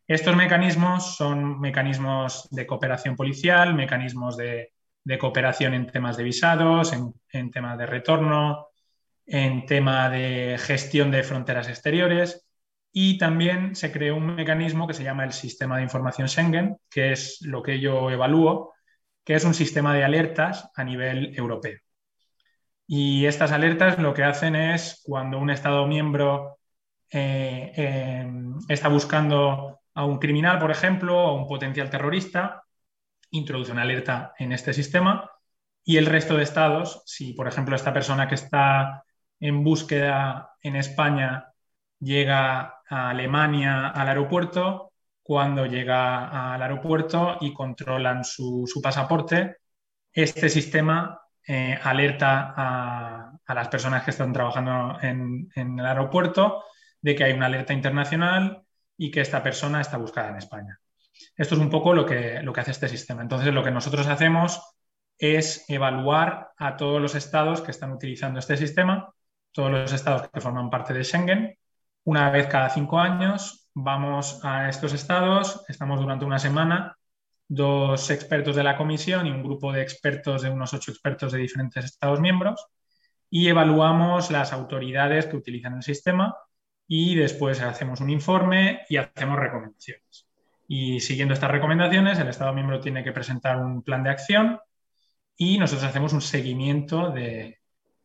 [0.08, 4.72] Estos mecanismos son mecanismos de cooperación policial, mecanismos de
[5.20, 6.94] cooperación en temas de visados,
[7.32, 8.68] en, temas de retorno,
[9.26, 12.46] en tema de gestión de fronteras exteriores
[12.96, 17.12] y también se creó un mecanismo que se llama el Sistema de Información Schengen, que
[17.12, 18.74] es lo que yo evalúo,
[19.24, 21.80] que es un sistema de alertas a nivel europeo.
[22.96, 26.60] Y estas alertas lo que hacen es cuando un Estado miembro
[27.12, 28.32] eh, eh,
[28.70, 32.62] está buscando a un criminal, por ejemplo, o a un potencial terrorista,
[33.32, 35.28] introduce una alerta en este sistema
[35.84, 39.04] y el resto de estados, si por ejemplo esta persona que está
[39.40, 41.52] en búsqueda en España
[42.00, 49.58] llega a Alemania al aeropuerto, cuando llega al aeropuerto y controlan su, pasaporte,
[50.12, 56.64] este sistema eh, alerta a, las personas que están trabajando en, en el aeropuerto
[57.02, 58.64] de que hay una alerta internacional
[58.98, 60.80] y que esta persona está buscada en España.
[61.36, 63.22] Esto es un poco lo que, lo que hace este sistema.
[63.22, 64.62] Entonces, lo que nosotros hacemos
[65.18, 69.14] es evaluar a todos los estados que están utilizando este sistema,
[69.52, 71.58] todos los estados que forman parte de Schengen.
[72.04, 76.98] Una vez cada cinco años vamos a estos estados, estamos durante una semana,
[77.48, 81.40] dos expertos de la comisión y un grupo de expertos de unos ocho expertos de
[81.40, 82.66] diferentes estados miembros
[83.30, 86.36] y evaluamos las autoridades que utilizan el sistema
[86.88, 90.28] y después hacemos un informe y hacemos recomendaciones.
[90.68, 94.60] Y siguiendo estas recomendaciones, el Estado miembro tiene que presentar un plan de acción
[95.36, 97.60] y nosotros hacemos un seguimiento de,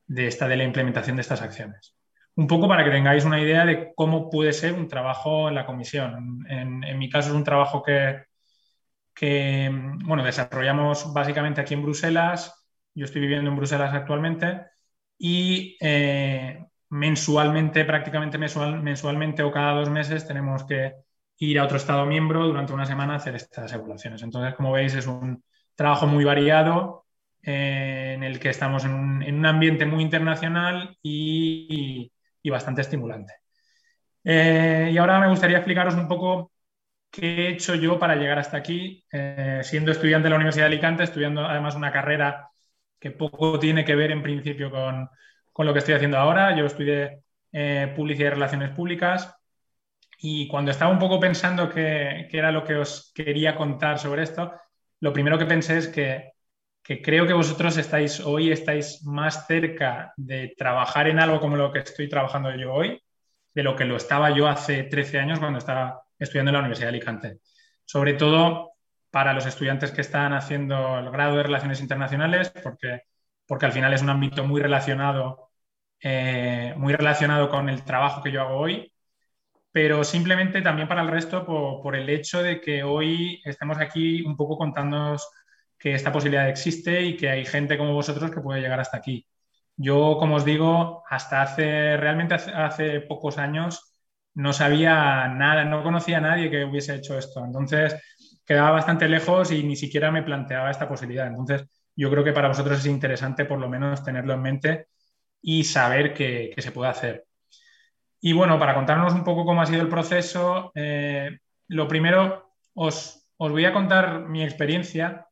[0.09, 1.95] esta, de la implementación de estas acciones.
[2.37, 5.67] un poco para que tengáis una idea de cómo puede ser un trabajo en la
[5.67, 6.47] comisión.
[6.49, 8.23] En, mi caso es un trabajo que,
[9.19, 9.69] que,
[10.05, 12.67] bueno, desarrollamos básicamente aquí en Bruselas.
[12.95, 14.63] Yo estoy viviendo en Bruselas actualmente
[15.19, 20.95] y eh, mensualmente, prácticamente mensualmente o cada dos meses tenemos que
[21.39, 24.23] ir a otro Estado miembro durante una semana a hacer estas evaluaciones.
[24.23, 25.43] Entonces, como veis, es un
[25.75, 27.07] trabajo muy variado
[27.43, 32.13] eh, en el que estamos en un, ambiente muy internacional y,
[32.51, 33.35] bastante estimulante.
[34.25, 36.53] Eh, y ahora me gustaría explicaros un poco
[37.11, 40.75] qué he hecho yo para llegar hasta aquí, eh, siendo estudiante de la Universidad de
[40.75, 42.49] Alicante, estudiando además una carrera
[42.99, 45.09] que poco tiene que ver en principio con,
[45.53, 46.57] con lo que estoy haciendo ahora.
[46.57, 47.23] Yo estudié
[47.97, 49.39] publicidad y relaciones públicas
[50.21, 54.53] y cuando estaba un poco pensando qué, era lo que os quería contar sobre esto,
[55.01, 56.33] lo primero que pensé es que,
[56.83, 61.81] creo que vosotros estáis hoy estáis más cerca de trabajar en algo como lo que
[61.81, 63.01] estoy trabajando yo hoy,
[63.55, 66.87] de lo que lo estaba yo hace 13 años cuando estaba estudiando en la Universidad
[66.87, 67.39] de Alicante.
[67.85, 68.73] Sobre todo
[69.11, 73.03] para los estudiantes que están haciendo el grado de Relaciones Internacionales, porque,
[73.47, 75.51] porque al final es un ámbito muy relacionado,
[76.01, 78.93] eh, muy relacionado con el trabajo que yo hago hoy
[79.79, 84.37] pero simplemente también para el resto por, el hecho de que hoy estemos aquí un
[84.37, 85.29] poco contándonos
[85.79, 89.27] que esta posibilidad existe y que hay gente como vosotros que puede llegar hasta aquí.
[89.77, 93.88] Yo, como os digo, hasta hace, realmente hace, pocos años
[94.39, 97.45] no sabía nada, no conocía a nadie que hubiese hecho esto.
[97.45, 97.97] Entonces,
[98.47, 101.27] quedaba bastante lejos y ni siquiera me planteaba esta posibilidad.
[101.27, 104.87] Entonces, yo creo que para vosotros es interesante por lo menos tenerlo en mente
[105.43, 107.25] y saber que se puede hacer.
[108.21, 113.27] Y bueno, para contarnos un poco cómo ha sido el proceso, eh, lo primero os,
[113.39, 115.27] voy a contar mi experiencia,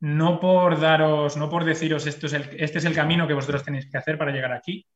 [0.00, 3.90] no por daros, no por deciros esto es este es el camino que vosotros tenéis
[3.90, 4.86] que hacer para llegar aquí,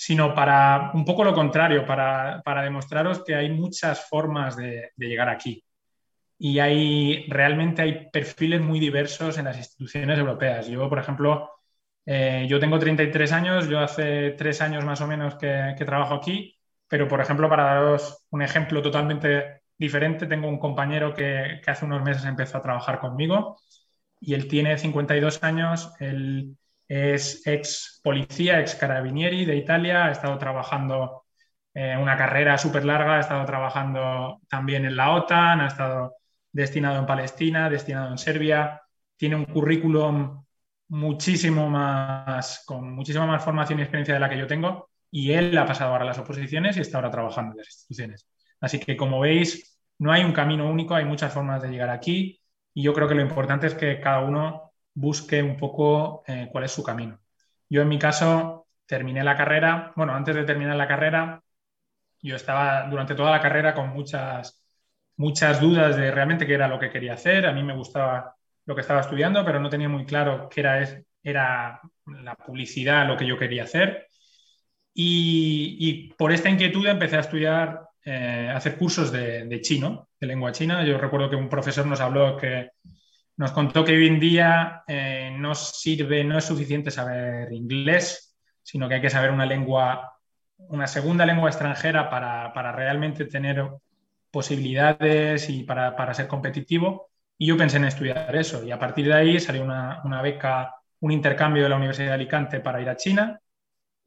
[0.00, 5.64] sino para un poco lo contrario, para, demostraros que hay muchas formas de, llegar aquí.
[6.38, 10.68] Y hay, realmente hay perfiles muy diversos en las instituciones europeas.
[10.68, 11.50] Yo, por ejemplo,
[12.06, 16.14] eh, yo tengo 33 años, yo hace tres años más o menos que, que trabajo
[16.14, 16.56] aquí
[16.90, 22.02] pero, por ejemplo, para daros un ejemplo totalmente diferente, tengo un compañero que, hace unos
[22.02, 23.60] meses empezó a trabajar conmigo
[24.20, 26.56] y él tiene 52 años, él
[26.90, 31.24] es ex policía, ex carabinieri de Italia, ha estado trabajando
[31.72, 36.16] en una carrera súper larga, ha estado trabajando también en la OTAN, ha estado
[36.50, 38.82] destinado en Palestina, destinado en Serbia,
[39.16, 40.44] tiene un currículum
[40.88, 45.56] muchísimo más, con muchísima más formación y experiencia de la que yo tengo y él
[45.58, 48.26] ha pasado ahora a las oposiciones y está ahora trabajando en las instituciones.
[48.60, 52.40] Así que, como veis, no hay un camino único, hay muchas formas de llegar aquí
[52.74, 56.64] y yo creo que lo importante es que cada uno busque un poco eh, cuál
[56.64, 57.20] es su camino.
[57.68, 61.42] Yo, en mi caso, terminé la carrera, bueno, antes de terminar la carrera,
[62.22, 64.62] yo estaba durante toda la carrera con muchas,
[65.16, 67.46] muchas dudas de realmente qué era lo que quería hacer.
[67.46, 68.34] A mí me gustaba
[68.66, 73.16] lo que estaba estudiando, pero no tenía muy claro qué era, era la publicidad lo
[73.16, 74.06] que yo quería hacer.
[74.92, 80.52] Y, por esta inquietud empecé a estudiar, eh, a hacer cursos de, chino, de lengua
[80.52, 80.84] china.
[80.84, 82.70] Yo recuerdo que un profesor nos habló que
[83.40, 88.86] nos contó que hoy en día eh, no sirve, no es suficiente saber inglés, sino
[88.86, 90.12] que hay que saber una lengua,
[90.58, 93.66] una segunda lengua extranjera para, para realmente tener
[94.30, 97.10] posibilidades y para, para, ser competitivo.
[97.38, 98.62] Y yo pensé en estudiar eso.
[98.62, 102.14] Y a partir de ahí salió una, una beca, un intercambio de la Universidad de
[102.14, 103.40] Alicante para ir a China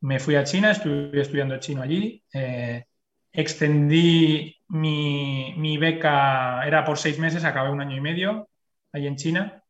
[0.03, 2.85] me fui a China, estuve estudiando chino allí, eh,
[3.31, 8.49] extendí mi, beca, era por seis meses, acabé un año y medio
[8.93, 9.63] allí en China.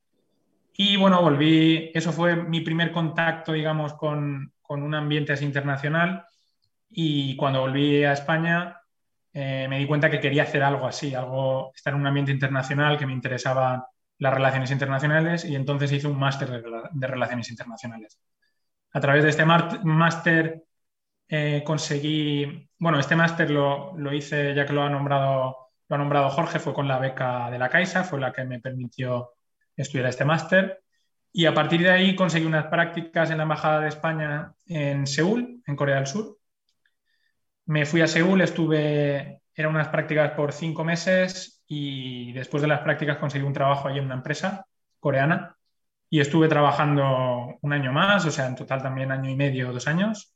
[0.75, 6.25] Y bueno, volví, eso fue mi primer contacto, digamos, con, un ambiente así internacional.
[6.89, 8.81] Y cuando volví a España,
[9.33, 12.97] eh, me di cuenta que quería hacer algo así, algo, estar en un ambiente internacional,
[12.97, 13.83] que me interesaban
[14.17, 18.19] las relaciones internacionales, y entonces hice un máster de relaciones internacionales.
[18.93, 20.63] A través de este máster
[21.27, 26.29] eh, conseguí, bueno, este máster lo, hice ya que lo ha nombrado lo ha nombrado
[26.29, 29.31] Jorge, fue con la beca de la Caixa, fue la que me permitió
[29.75, 30.81] estudiar este máster.
[31.31, 35.61] Y a partir de ahí conseguí unas prácticas en la Embajada de España en Seúl,
[35.65, 36.37] en Corea del Sur.
[37.65, 42.81] Me fui a Seúl, estuve, eran unas prácticas por cinco meses y después de las
[42.81, 44.67] prácticas conseguí un trabajo allí en una empresa
[44.99, 45.55] coreana
[46.09, 49.87] y estuve trabajando un año más, o sea, en total también año y medio, dos
[49.87, 50.35] años.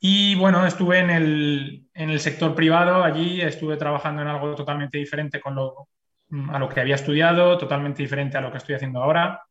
[0.00, 4.96] Y bueno, estuve en el, en el sector privado, allí estuve trabajando en algo totalmente
[4.96, 5.88] diferente con lo,
[6.50, 9.42] a lo que había estudiado, totalmente diferente a lo que estoy haciendo ahora.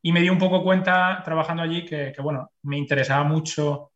[0.00, 3.92] Y me di un poco cuenta trabajando allí que, que bueno, me interesaba mucho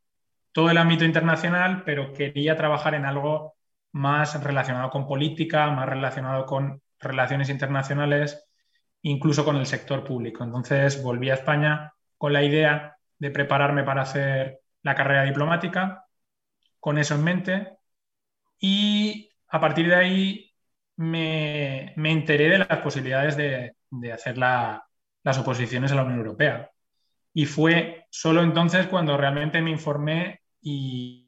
[0.53, 3.55] todo el ámbito internacional, pero quería trabajar en algo
[3.93, 8.47] más relacionado con política, más relacionado con relaciones internacionales,
[9.03, 10.45] incluso con el sector público.
[10.45, 16.07] Entonces volví a España con la idea de prepararme para hacer la carrera diplomática,
[16.81, 17.79] con eso en mente,
[18.61, 20.55] y a partir de ahí
[20.97, 26.71] me, enteré de las posibilidades de, hacer las oposiciones a la Unión Europea.
[27.33, 31.25] Y fue solo entonces cuando realmente me informé y,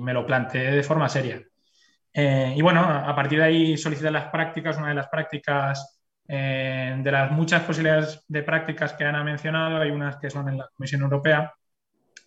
[0.00, 1.42] me lo planteé de forma seria.
[2.12, 6.96] Eh, y bueno, a partir de ahí solicité las prácticas, una de las prácticas, eh,
[6.98, 10.58] de las muchas posibilidades de prácticas que Ana ha mencionado, hay unas que son en
[10.58, 11.54] la Comisión Europea,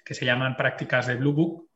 [0.03, 1.69] que se llaman prácticas de Blue Book.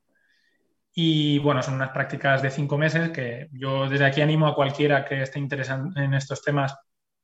[0.93, 5.03] Y bueno, son unas prácticas de cinco meses que yo desde aquí animo a cualquiera
[5.03, 6.75] que esté interesado en estos temas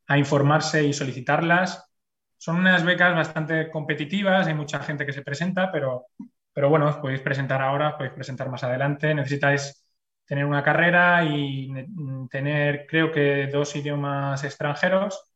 [0.08, 1.90] a informarse y solicitarlas.
[2.38, 6.08] Son unas becas bastante competitivas, hay mucha gente que se presenta, pero,
[6.52, 9.14] pero bueno, os podéis presentar ahora, os podéis presentar más adelante.
[9.16, 9.86] Necesitáis
[10.26, 11.72] tener una carrera y
[12.30, 15.32] tener, creo que, dos idiomas extranjeros.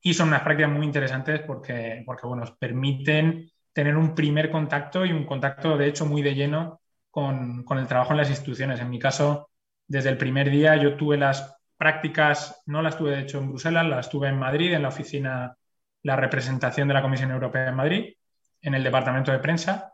[0.00, 5.04] Y son unas prácticas muy interesantes porque, porque bueno, os permiten tener un primer contacto
[5.04, 8.80] y un contacto, de hecho, muy de lleno con, con, el trabajo en las instituciones.
[8.80, 9.50] En mi caso,
[9.86, 13.86] desde el primer día yo tuve las prácticas, no las tuve de hecho en Bruselas,
[13.86, 15.56] las tuve en Madrid, en la oficina
[16.02, 18.14] la representación de la Comisión Europea en Madrid,
[18.60, 19.92] en el departamento de prensa.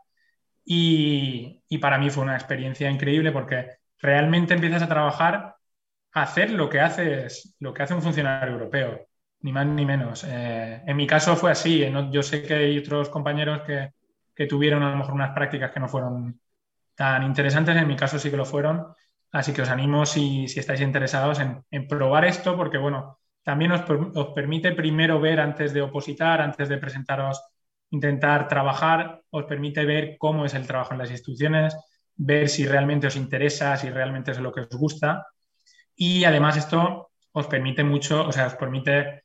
[0.63, 5.55] Y, para mí fue una experiencia increíble porque realmente empiezas a trabajar,
[6.13, 9.07] a hacer lo que, haces, lo que hace un funcionario europeo,
[9.41, 10.23] ni más ni menos.
[10.27, 11.85] Eh, en mi caso fue así.
[12.11, 13.91] Yo sé que hay otros compañeros que,
[14.35, 16.39] que tuvieron a lo mejor unas prácticas que no fueron
[16.95, 18.87] tan interesantes, en mi caso sí que lo fueron.
[19.31, 23.71] Así que os animo si, si estáis interesados en, en, probar esto, porque bueno, también
[23.73, 23.81] os,
[24.33, 27.41] permite primero ver antes de opositar, antes de presentaros,
[27.91, 31.75] intentar trabajar, os permite ver cómo es el trabajo en las instituciones,
[32.15, 35.27] ver si realmente os interesa, si realmente es lo que os gusta.
[35.95, 39.24] Y además esto os permite mucho, o sea, os permite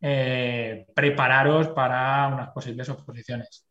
[0.00, 3.66] eh, prepararos para unas posibles oposiciones.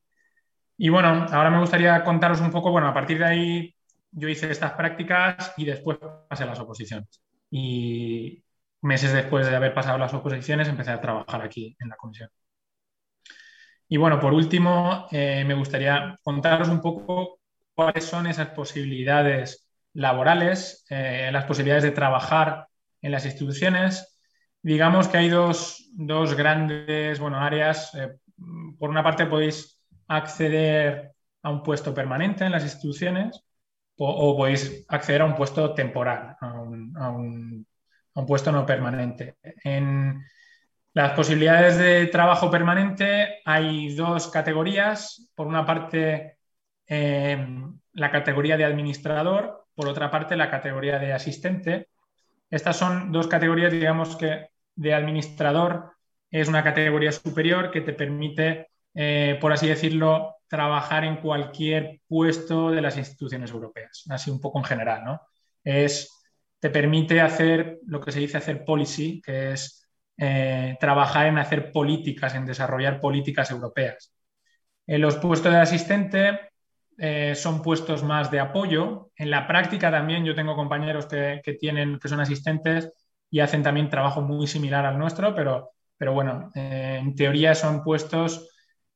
[0.77, 3.75] Y bueno, ahora me gustaría contaros un poco, bueno, a partir de ahí
[4.11, 5.97] yo hice estas prácticas y después
[6.29, 7.21] pasé las oposiciones.
[7.49, 8.43] Y,
[8.81, 12.29] meses después de haber pasado las oposiciones, empecé a trabajar aquí en la comisión.
[13.89, 17.39] Y bueno, por último, eh, me gustaría contaros un poco
[17.73, 22.67] cuáles son esas posibilidades laborales, eh, las posibilidades de trabajar
[23.01, 24.16] en las instituciones.
[24.67, 27.95] Digamos que hay dos, dos grandes bueno, áreas.
[27.95, 28.17] Eh,
[28.77, 33.41] por una parte, podéis acceder a un puesto permanente en las instituciones
[33.97, 37.65] o, podéis acceder a un puesto temporal, a un
[38.17, 39.37] un puesto no permanente.
[39.63, 40.21] En
[40.93, 45.31] las posibilidades de trabajo permanente hay dos categorías.
[45.33, 46.39] Por una parte,
[46.87, 47.47] eh,
[47.93, 51.87] la categoría de administrador, por otra parte, la categoría de asistente.
[52.49, 55.91] Estas son dos categorías, digamos que de administrador
[56.31, 62.71] es una categoría superior que te permite, eh, por así decirlo, trabajar en cualquier puesto
[62.71, 65.21] de las instituciones europeas, así un poco en general, ¿no?
[65.63, 66.13] Es
[66.59, 71.71] te permite hacer lo que se dice hacer policy, que es eh, trabajar en hacer
[71.71, 74.13] políticas, en desarrollar políticas europeas.
[74.87, 76.39] En los puestos de asistente
[76.97, 79.11] eh, son puestos más de apoyo.
[79.15, 82.91] En la práctica también yo tengo compañeros que, tienen, que son asistentes
[83.29, 87.83] y hacen también trabajo muy similar al nuestro, pero, pero bueno, eh, en teoría son
[87.83, 88.49] puestos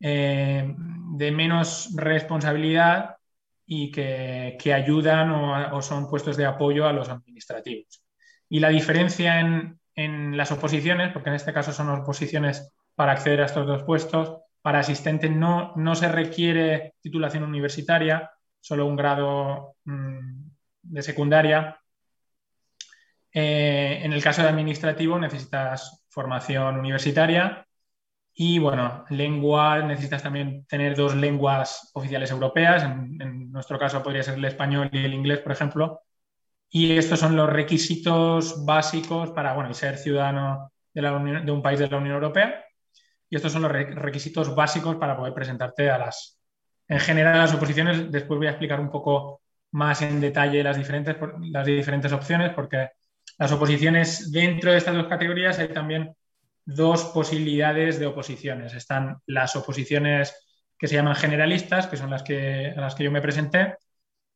[0.03, 3.17] de menos responsabilidad
[3.73, 8.03] y que, ayudan o, son puestos de apoyo a los administrativos.
[8.49, 9.77] Y la diferencia en,
[10.35, 14.79] las oposiciones, porque en este caso son oposiciones para acceder a estos dos puestos, para
[14.79, 20.49] asistente no, no se requiere titulación universitaria, solo un grado mm,
[20.81, 21.79] de secundaria.
[23.33, 27.65] Eh, en el caso de administrativo necesitas formación universitaria
[28.33, 34.35] y bueno, lengua, necesitas también tener dos lenguas oficiales europeas, en, nuestro caso podría ser
[34.35, 36.01] el español y el inglés, por ejemplo.
[36.69, 41.79] Y estos son los requisitos básicos para bueno, ser ciudadano de, la de un país
[41.79, 42.63] de la Unión Europea.
[43.29, 46.39] Y estos son los requisitos básicos para poder presentarte a las,
[46.87, 48.11] en general, las oposiciones.
[48.11, 51.15] Después voy a explicar un poco más en detalle las diferentes,
[51.51, 52.89] las diferentes opciones, porque
[53.41, 56.15] las oposiciones dentro de estas dos categorías hay también
[56.63, 58.75] dos posibilidades de oposiciones.
[58.75, 63.09] Están las oposiciones que se llaman generalistas, que son las que, a las que yo
[63.09, 63.77] me presenté,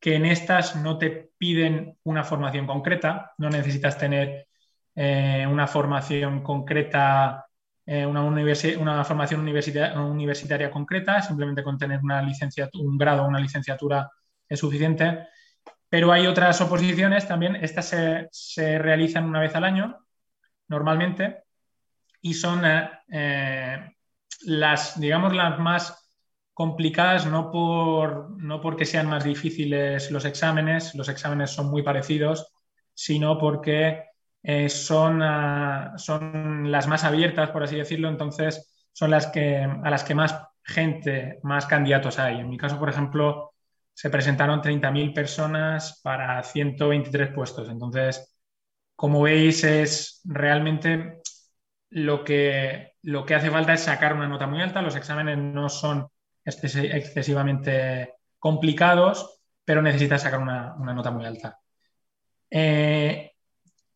[0.00, 4.48] que en estas no te piden una formación concreta, no necesitas tener
[4.96, 7.46] eh, una formación concreta
[7.86, 12.28] eh, una, formación universitaria, concreta, simplemente con tener una
[12.74, 14.10] un grado una licenciatura
[14.48, 15.28] es suficiente.
[15.88, 17.94] Pero hay otras oposiciones también, estas
[18.30, 20.06] se, realizan una vez al año,
[20.68, 21.44] normalmente,
[22.20, 23.94] y son eh,
[24.42, 26.10] las, digamos, las más
[26.52, 32.52] complicadas no, por, no porque sean más difíciles los exámenes, los exámenes son muy parecidos,
[32.94, 34.04] sino porque
[34.42, 39.90] eh, son, ah, son las más abiertas, por así decirlo, entonces son las que, a
[39.90, 42.40] las que más gente, más candidatos hay.
[42.40, 43.52] En mi caso, por ejemplo,
[43.96, 47.70] se presentaron 30.000 personas para 123 puestos.
[47.70, 48.36] Entonces,
[48.94, 51.22] como veis, es realmente
[51.88, 54.82] lo que, lo que hace falta es sacar una nota muy alta.
[54.82, 56.08] Los exámenes no son
[56.44, 61.58] excesivamente complicados, pero necesitas sacar una, nota muy alta.
[62.50, 63.32] Eh,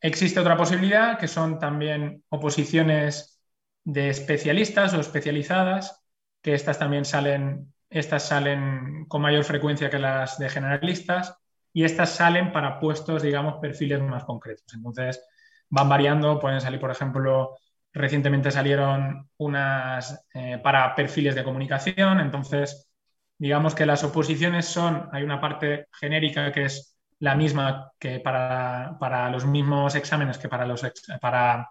[0.01, 3.39] existe otra posibilidad que son también oposiciones
[3.85, 6.03] de especialistas o especializadas,
[6.41, 11.37] que estas también salen, estas salen con mayor frecuencia que las de generalistas
[11.73, 14.73] y estas salen para puestos, digamos, perfiles más concretos.
[14.75, 15.21] Entonces,
[15.69, 17.57] van variando, pueden salir, por ejemplo,
[17.93, 22.89] Recientemente salieron unas eh, para perfiles de comunicación, entonces
[23.37, 29.29] digamos que las oposiciones son, hay una parte genérica que es la misma que para,
[29.31, 30.87] los mismos exámenes que para, los,
[31.21, 31.69] para,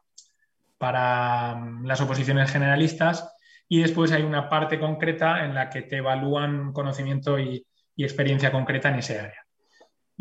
[0.77, 3.31] para mm, las oposiciones generalistas
[3.69, 7.65] y después hay una parte concreta en la que te evalúan conocimiento y
[7.95, 9.45] experiencia concreta en ese área.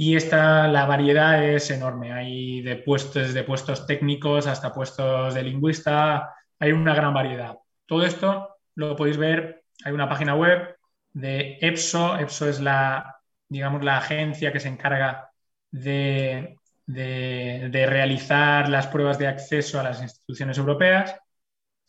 [0.01, 2.13] Y esta, la variedad es enorme.
[2.13, 6.37] Hay de puestos, de puestos técnicos hasta puestos de lingüista.
[6.61, 7.57] Hay una gran variedad.
[7.85, 9.65] Todo esto lo podéis ver.
[9.85, 10.77] Hay una página web
[11.13, 12.17] de EPSO.
[12.21, 13.17] EPSO es la,
[13.49, 15.33] digamos, la agencia que se encarga
[15.73, 21.17] de, realizar las pruebas de acceso a las instituciones europeas.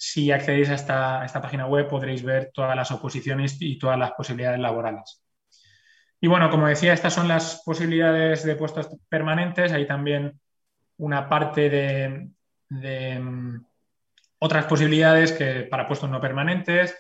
[0.02, 4.14] Si accedéis a esta, esta página web podréis ver todas las oposiciones y todas las
[4.14, 5.22] posibilidades laborales.
[6.22, 9.74] Y bueno, como decía, estas son las posibilidades de puestos permanentes.
[9.74, 10.40] Hay también
[10.98, 13.66] una parte de, mm,
[14.40, 16.96] otras posibilidades que para puestos no permanentes.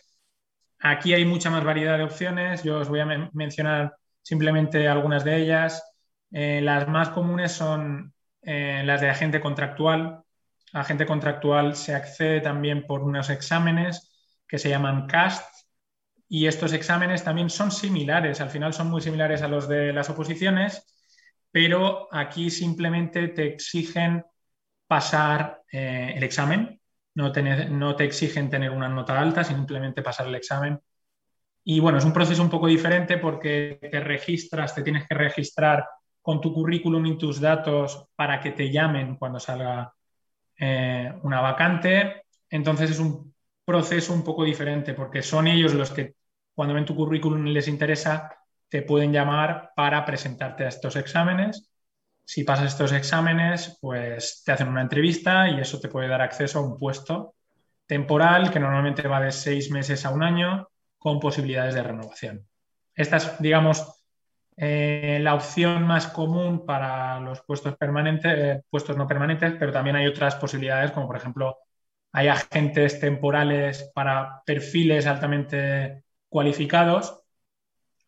[0.79, 2.63] Aquí hay mucha más variedad de opciones.
[2.63, 5.83] Yo os voy a mencionar simplemente algunas de ellas.
[6.31, 10.23] Eh, las más comunes son eh, las de agente contractual.
[10.73, 14.11] Agente contractual se accede también por unos exámenes
[14.47, 15.59] que se llaman CAST,
[16.31, 20.11] y estos exámenes también son similares, al final son muy similares a los de las
[20.11, 20.85] oposiciones,
[21.51, 24.23] pero aquí simplemente te exigen
[24.85, 26.79] pasar eh, el examen,
[27.15, 27.33] no,
[27.69, 30.79] no te exigen tener una nota alta, simplemente pasar el examen.
[31.63, 35.87] Y bueno, es un proceso un poco diferente porque te registras, te tienes que registrar
[36.21, 39.91] con tu currículum y tus datos para que te llamen cuando salga
[40.59, 42.23] eh, una vacante.
[42.49, 43.33] Entonces es un
[43.63, 46.15] proceso un poco diferente porque son ellos los que
[46.53, 48.35] cuando ven tu currículum les interesa,
[48.67, 51.69] te pueden llamar para presentarte a estos exámenes.
[52.25, 56.59] Si pasas estos exámenes, pues te hacen una entrevista y eso te puede dar acceso
[56.59, 57.35] a un puesto
[57.87, 62.45] temporal que normalmente va de seis meses a un año con posibilidades de renovación.
[62.93, 63.98] Esta es, digamos,
[64.61, 69.95] eh, la opción más común para los puestos permanentes, eh, puestos no permanentes, pero también
[69.95, 71.57] hay otras posibilidades, como por ejemplo,
[72.11, 77.21] hay agentes temporales para perfiles altamente cualificados.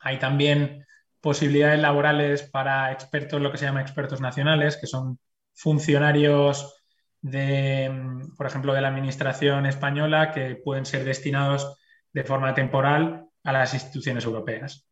[0.01, 0.85] Hay también
[1.21, 5.19] posibilidades laborales para expertos, lo que se llama expertos nacionales, que son
[5.53, 6.83] funcionarios
[7.21, 7.91] de,
[8.37, 11.77] por ejemplo, de la Administración española que pueden ser destinados
[12.11, 14.90] de forma temporal a las instituciones europeas.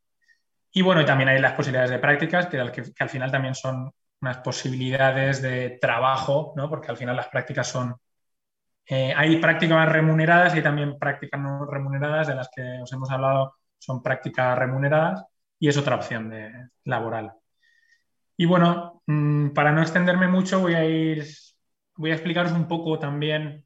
[0.72, 3.92] Y bueno, también hay las posibilidades de prácticas, que al, final también son
[4.22, 6.70] unas posibilidades de trabajo, ¿no?
[6.70, 7.96] porque al final las prácticas son
[8.92, 13.56] eh, hay prácticas remuneradas y también prácticas no remuneradas, de las que os hemos hablado,
[13.78, 15.26] son prácticas remuneradas
[15.60, 16.52] y es otra opción de,
[16.86, 17.34] laboral.
[18.36, 21.24] Y bueno, mm, para no extenderme mucho, voy a ir,
[21.98, 23.64] voy a explicaros un poco también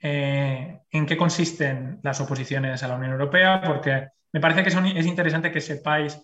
[0.00, 5.06] eh, en qué consisten las oposiciones a la Unión Europea, porque me parece que es
[5.06, 6.18] interesante que sepáis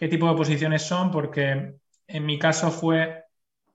[0.00, 1.74] qué tipo de oposiciones son, porque
[2.06, 3.24] en mi caso fue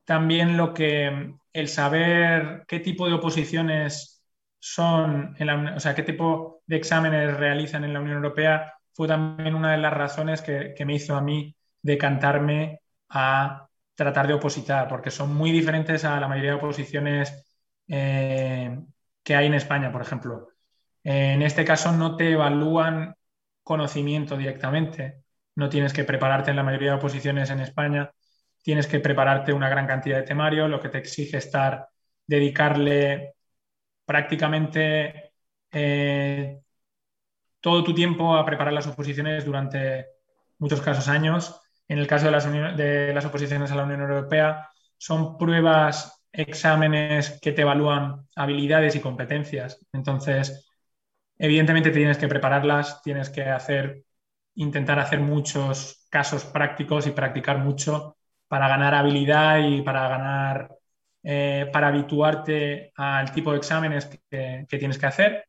[0.05, 4.23] también lo que el saber qué tipo de oposiciones
[4.59, 5.36] son,
[5.76, 9.78] o sea, qué tipo de exámenes realizan en la Unión Europea, fue también una de
[9.78, 15.51] las razones que, me hizo a mí decantarme a tratar de opositar, porque son muy
[15.51, 17.55] diferentes a la mayoría de oposiciones
[17.88, 18.80] eh,
[19.23, 20.49] que hay en España, por ejemplo.
[21.03, 23.15] En este caso no te evalúan
[23.63, 25.24] conocimiento directamente,
[25.56, 28.12] no tienes que prepararte en la mayoría de oposiciones en España,
[28.62, 31.88] tienes que prepararte una gran cantidad de temario, lo que te exige estar,
[32.26, 33.36] dedicarle
[34.06, 35.34] prácticamente
[35.72, 36.60] eh,
[37.60, 40.08] todo tu tiempo a preparar las oposiciones durante
[40.60, 41.62] muchos casos años.
[41.88, 47.39] En el caso de las, de las oposiciones a la Unión Europea, son pruebas, exámenes
[47.41, 49.86] que te evalúan habilidades y competencias.
[49.93, 50.70] Entonces,
[51.38, 54.05] evidentemente tienes que prepararlas, tienes que hacer,
[54.56, 60.76] intentar hacer muchos casos prácticos y practicar mucho para ganar habilidad y para ganar,
[61.24, 65.45] eh, para habituarte al tipo de exámenes que, tienes que hacer,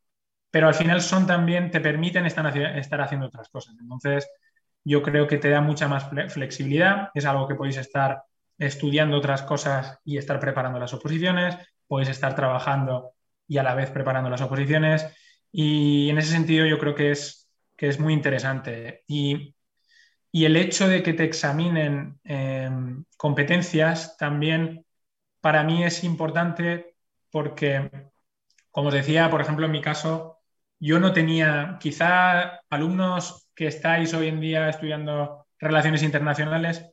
[0.50, 3.76] pero al final son también, te permiten estar, estar haciendo otras cosas.
[3.80, 4.28] Entonces,
[4.84, 8.22] yo creo que te da mucha más flexibilidad, es algo que podéis estar
[8.58, 13.12] estudiando otras cosas y estar preparando las oposiciones, podéis estar trabajando
[13.48, 15.06] y a la vez preparando las oposiciones.
[15.52, 17.45] Y en ese sentido yo creo que es,
[17.76, 19.04] que es muy interesante.
[19.06, 19.54] Y,
[20.32, 24.84] el hecho de que te examinen em, competencias también
[25.40, 26.96] para mí es importante
[27.30, 27.90] porque,
[28.70, 30.40] como os decía, por ejemplo, en mi caso,
[30.78, 36.84] yo no tenía, quizá alumnos que estáis hoy en día estudiando relaciones internacionales,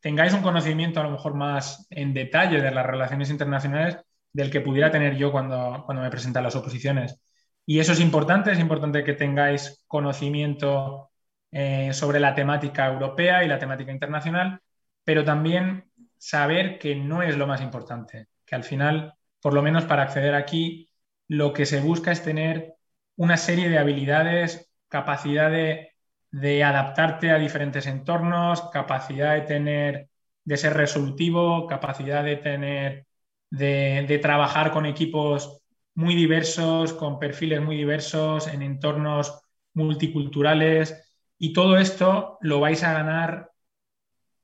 [0.00, 3.98] tengáis un conocimiento a lo mejor más en detalle de las relaciones internacionales
[4.32, 7.20] del que pudiera tener yo cuando, cuando me presentan las oposiciones.
[7.66, 11.10] Y eso es importante, es importante que tengáis conocimiento
[11.50, 14.60] eh, sobre la temática europea y la temática internacional,
[15.04, 19.84] pero también saber que no es lo más importante, que al final, por lo menos
[19.84, 20.90] para acceder aquí,
[21.28, 22.74] lo que se busca es tener
[23.16, 25.92] una serie de habilidades, capacidad de
[26.32, 30.08] de adaptarte a diferentes entornos, capacidad de tener,
[30.44, 33.06] de ser resolutivo, capacidad de tener,
[33.50, 35.61] de, trabajar con equipos
[35.94, 39.42] muy diversos, con perfiles muy diversos, en entornos
[39.74, 41.20] multiculturales.
[41.38, 43.50] Y todo esto lo vais a ganar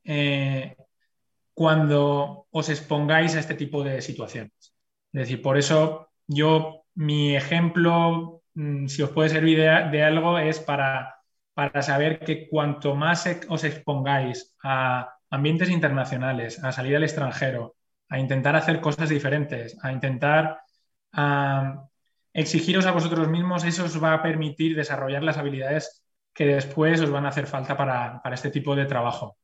[0.04, 0.76] eh,
[1.54, 4.74] cuando os expongáis a este tipo de situaciones.
[5.12, 10.60] Es decir, por eso yo, mi ejemplo, mm, si os puede servir de algo, es
[10.60, 11.18] para
[11.58, 17.74] para saber que cuanto más os expongáis a ambientes internacionales, a salir al extranjero,
[18.08, 20.60] a intentar hacer cosas diferentes, a intentar
[22.32, 26.04] exigiros a vosotros mismos, eso os va a permitir desarrollar las habilidades
[26.34, 29.38] que después os van a hacer falta para, este tipo de trabajo.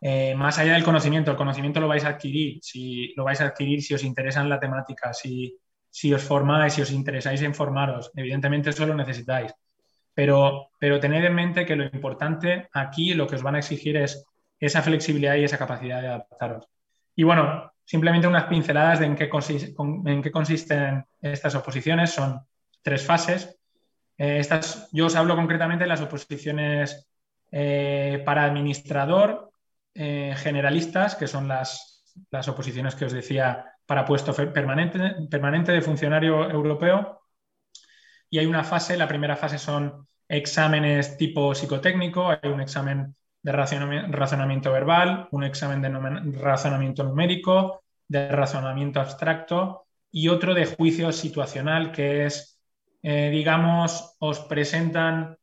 [0.00, 3.46] Eh, más allá del conocimiento, el conocimiento lo vais a adquirir, si lo vais a
[3.46, 5.56] adquirir si os interesa en la temática, si,
[5.88, 9.54] si os formáis, si os interesáis en formaros, evidentemente eso lo necesitáis
[10.14, 13.96] pero, pero tened en mente que lo importante aquí, lo que os van a exigir
[13.96, 14.24] es
[14.58, 16.66] esa flexibilidad y esa capacidad de adaptaros.
[17.16, 19.30] Y bueno, simplemente unas pinceladas de en qué,
[20.06, 22.10] en qué consisten estas oposiciones.
[22.10, 22.40] Son
[22.82, 23.58] tres fases.
[24.16, 27.08] Eh, estas, yo os hablo concretamente de las oposiciones
[27.50, 29.50] eh, para administrador,
[29.94, 34.98] eh, generalistas, que son las, las, oposiciones que os decía para puesto permanente,
[35.30, 37.20] permanente de funcionario europeo,
[38.30, 43.14] y hay una fase, la primera fase son exámenes tipo psicotécnico, hay un examen
[43.44, 45.90] de razonamiento verbal, un examen de
[46.40, 52.58] razonamiento numérico, de razonamiento abstracto y otro de juicio situacional, que es,
[53.02, 55.36] eh, digamos, os presentan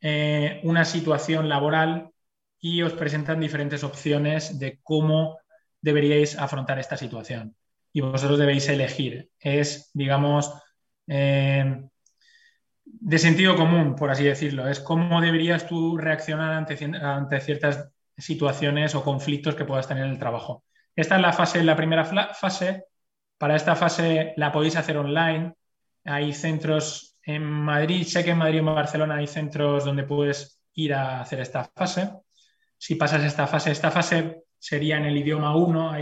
[0.00, 2.10] eh, una situación laboral
[2.60, 5.38] y os presentan diferentes opciones de cómo
[5.80, 7.56] deberíais afrontar esta situación.
[7.92, 9.30] Y vosotros debéis elegir.
[9.40, 10.52] Es, digamos,
[11.08, 11.88] eh,
[13.00, 14.68] de sentido común, por así decirlo.
[14.68, 20.18] Es cómo deberías tú reaccionar ante, ciertas situaciones o conflictos que puedas tener en el
[20.18, 20.64] trabajo.
[20.94, 22.84] Esta es la fase, la primera fase.
[23.38, 25.54] Para esta fase la podéis hacer online.
[26.04, 30.60] Hay centros en Madrid, sé que en Madrid y en Barcelona hay centros donde puedes
[30.74, 32.10] ir a hacer esta fase.
[32.76, 35.92] Si pasas esta fase, esta fase sería en el idioma 1.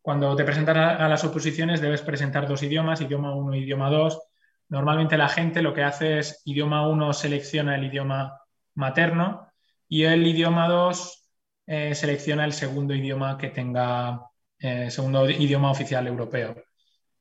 [0.00, 4.20] cuando te presentas a, las oposiciones debes presentar dos idiomas, idioma 1 y idioma 2
[4.68, 8.40] Normalmente la gente lo que hace es idioma 1 selecciona el idioma
[8.74, 9.48] materno
[9.88, 11.30] y el idioma 2
[11.66, 14.20] eh, selecciona el segundo idioma que tenga,
[14.58, 16.56] eh, segundo idioma oficial europeo.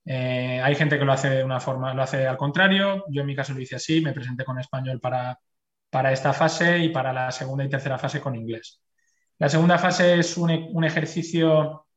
[0.06, 3.06] Eh, hay gente que lo hace de una forma, lo hace al contrario.
[3.10, 5.40] Yo en mi caso lo hice así, me presenté con español para,
[5.90, 8.82] para esta fase y para la segunda y tercera fase con inglés.
[9.40, 11.88] La segunda fase es un, un ejercicio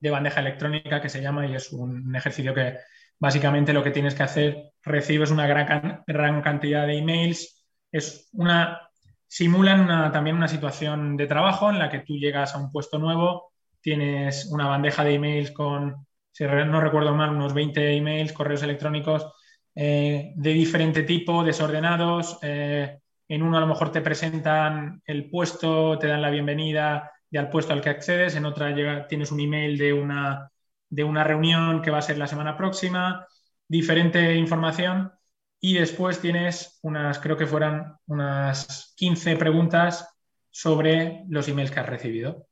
[0.00, 2.78] de bandeja electrónica que se llama y es un ejercicio que
[3.20, 8.80] Básicamente lo que tienes que hacer, recibes una gran, cantidad de emails, es una,
[9.26, 13.52] simulan también una situación de trabajo en la que tú llegas a un puesto nuevo,
[13.80, 19.26] tienes una bandeja de emails con, si no recuerdo mal, unos 20 emails, correos electrónicos
[19.74, 22.38] eh, de diferente tipo, desordenados.
[22.42, 22.98] Eh,
[23.28, 27.50] en uno a lo mejor te presentan el puesto, te dan la bienvenida y al
[27.50, 30.50] puesto al que accedes, en otra llega, tienes un email de una
[30.90, 33.26] de una reunión que va a ser la semana próxima,
[33.66, 35.12] diferente información
[35.60, 40.08] y después tienes unas, creo que fueran unas 15 preguntas
[40.50, 42.46] sobre los emails que has recibido.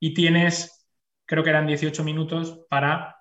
[0.00, 0.86] Y tienes,
[1.24, 3.16] creo que eran 18 minutos para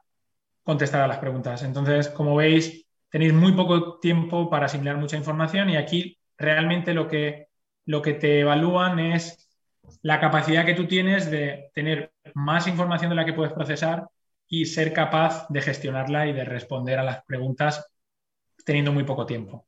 [0.63, 1.63] contestar a las preguntas.
[1.63, 7.07] Entonces, como veis, tenéis muy poco tiempo para asimilar mucha información y aquí realmente lo
[7.07, 7.47] que,
[7.85, 9.49] lo que te evalúan es
[10.01, 14.07] la capacidad que tú tienes de tener más información de la que puedes procesar
[14.47, 17.85] y ser capaz de gestionarla y de responder a las preguntas
[18.65, 19.67] teniendo muy poco tiempo.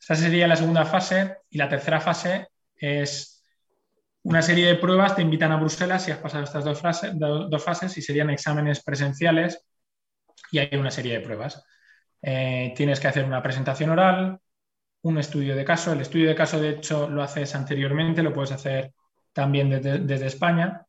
[0.00, 3.44] Esa sería la segunda fase y la tercera fase es
[4.22, 6.80] una serie de pruebas, te invitan a Bruselas si has pasado estas dos,
[7.50, 9.64] dos fases y serían exámenes presenciales
[10.50, 11.64] y hay una serie de pruebas.
[12.22, 14.40] Eh, tienes que hacer una presentación oral,
[15.02, 15.92] un estudio de caso.
[15.92, 18.92] El estudio de caso, de hecho, lo haces anteriormente, lo puedes hacer
[19.32, 20.86] también desde, España.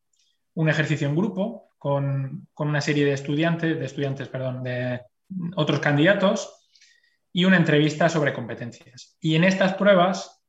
[0.54, 5.02] Un ejercicio en grupo con, una serie de estudiantes, de estudiantes, perdón, de
[5.56, 6.70] otros candidatos
[7.34, 9.18] y una entrevista sobre competencias.
[9.20, 10.44] Y en estas pruebas,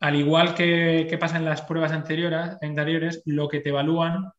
[0.00, 4.32] al igual que, pasa en las pruebas anteriores, anteriores, lo que te evalúan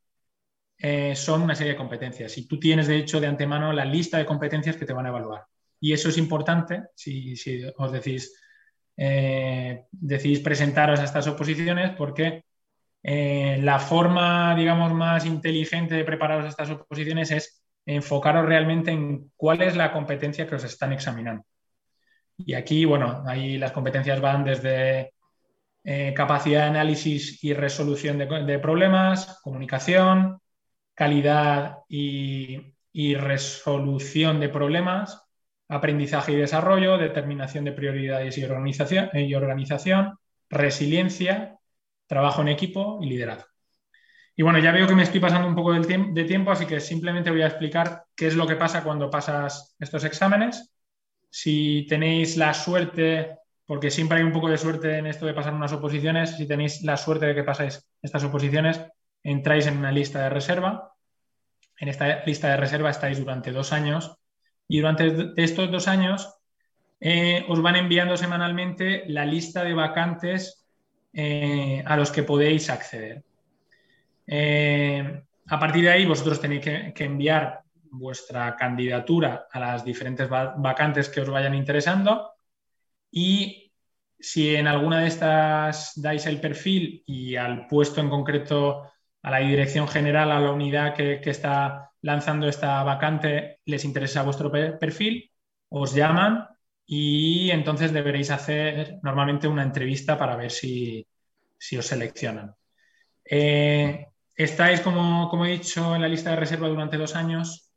[0.78, 2.38] eh, son una serie de competencias.
[2.38, 5.10] Y tú tienes, de hecho, de antemano la lista de competencias que te van a
[5.10, 5.46] evaluar.
[5.80, 7.36] Y eso es importante si,
[7.78, 8.38] os decís,
[8.98, 12.44] eh, decidís presentaros a estas oposiciones porque
[13.04, 19.62] eh, la forma, digamos, más inteligente de prepararos estas oposiciones es enfocaros realmente en cuál
[19.62, 21.44] es la competencia que os están examinando.
[22.38, 25.14] Y aquí, bueno, ahí las competencias van desde
[25.84, 30.40] eh, capacidad de análisis y resolución de, problemas, comunicación,
[30.96, 32.74] calidad y,
[33.16, 35.26] resolución de problemas,
[35.68, 40.18] aprendizaje y desarrollo, determinación de prioridades y organización, y organización
[40.50, 41.58] resiliencia,
[42.08, 43.54] trabajo en equipo y liderazgo.
[44.36, 47.30] Y bueno, ya veo que me estoy pasando un poco de tiempo, así que simplemente
[47.30, 50.74] voy a explicar qué es lo que pasa cuando pasas estos exámenes.
[51.30, 55.54] Si tenéis la suerte, porque siempre hay un poco de suerte en esto de pasar
[55.54, 58.82] unas oposiciones, si tenéis la suerte de que pasáis estas oposiciones,
[59.22, 60.94] entráis en una lista de reserva.
[61.78, 64.18] En esta lista de reserva estáis durante dos años
[64.68, 66.36] y durante estos dos años
[67.00, 70.63] eh, os van enviando semanalmente la lista de vacantes
[71.14, 73.24] eh, a los que podéis acceder.
[74.26, 77.62] Eh, a partir de ahí vosotros tenéis que, enviar
[77.92, 82.32] vuestra candidatura a las diferentes vacantes que os vayan interesando
[83.12, 83.72] y
[84.20, 88.90] si en alguna de estas dais el perfil y al puesto en concreto,
[89.22, 94.52] a la dirección general, a la unidad que está lanzando esta vacante les interesa vuestro
[94.52, 95.32] perfil,
[95.70, 96.48] os llaman
[96.86, 101.08] y entonces deberéis hacer normalmente una entrevista para ver si,
[101.78, 102.56] os seleccionan.
[103.26, 107.72] Eh, estáis, como, he dicho, en la lista de reserva durante dos años.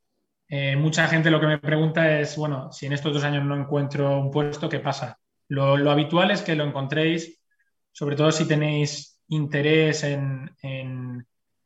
[0.49, 3.57] Eh, mucha gente lo que me pregunta es, bueno, si en estos dos años no
[3.57, 5.19] encuentro un puesto, ¿qué pasa?
[5.49, 7.41] Lo, habitual es que lo encontréis,
[7.93, 10.51] sobre todo si tenéis interés en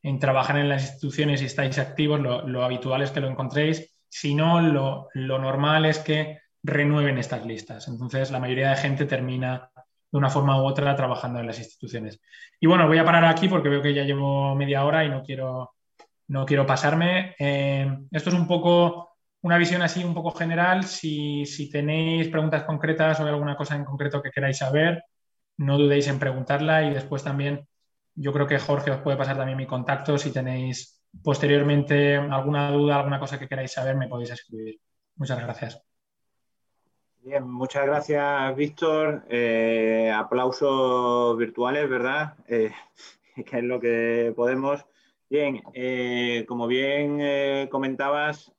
[0.03, 3.95] en trabajar en las instituciones y estáis activos, lo, habitual es que lo encontréis.
[4.09, 7.88] Si no, lo, normal es que renueven estas listas.
[7.88, 9.70] Entonces, la mayoría de gente termina
[10.11, 12.20] de una forma u otra trabajando en las instituciones.
[12.58, 15.22] Y bueno, voy a parar aquí porque veo que ya llevo media hora y no
[15.22, 15.74] quiero,
[16.28, 17.34] no quiero pasarme.
[17.38, 19.11] Eh, esto es un poco
[19.42, 20.84] una visión así un poco general.
[20.84, 25.04] Si, si tenéis preguntas concretas o alguna cosa en concreto que queráis saber,
[25.58, 27.66] no dudéis en preguntarla y después también
[28.14, 30.18] yo creo que Jorge os puede pasar también mi contacto.
[30.18, 34.80] Si tenéis posteriormente alguna duda, alguna cosa que queráis saber, me podéis escribir.
[35.16, 35.89] Muchas gracias.
[37.23, 39.25] Bien, muchas gracias, Víctor.
[39.29, 42.35] Eh, aplausos virtuales, ¿verdad?
[42.49, 42.73] Eh,
[43.47, 44.85] que es lo que podemos.
[45.29, 48.53] Bien, eh, como bien comentabas,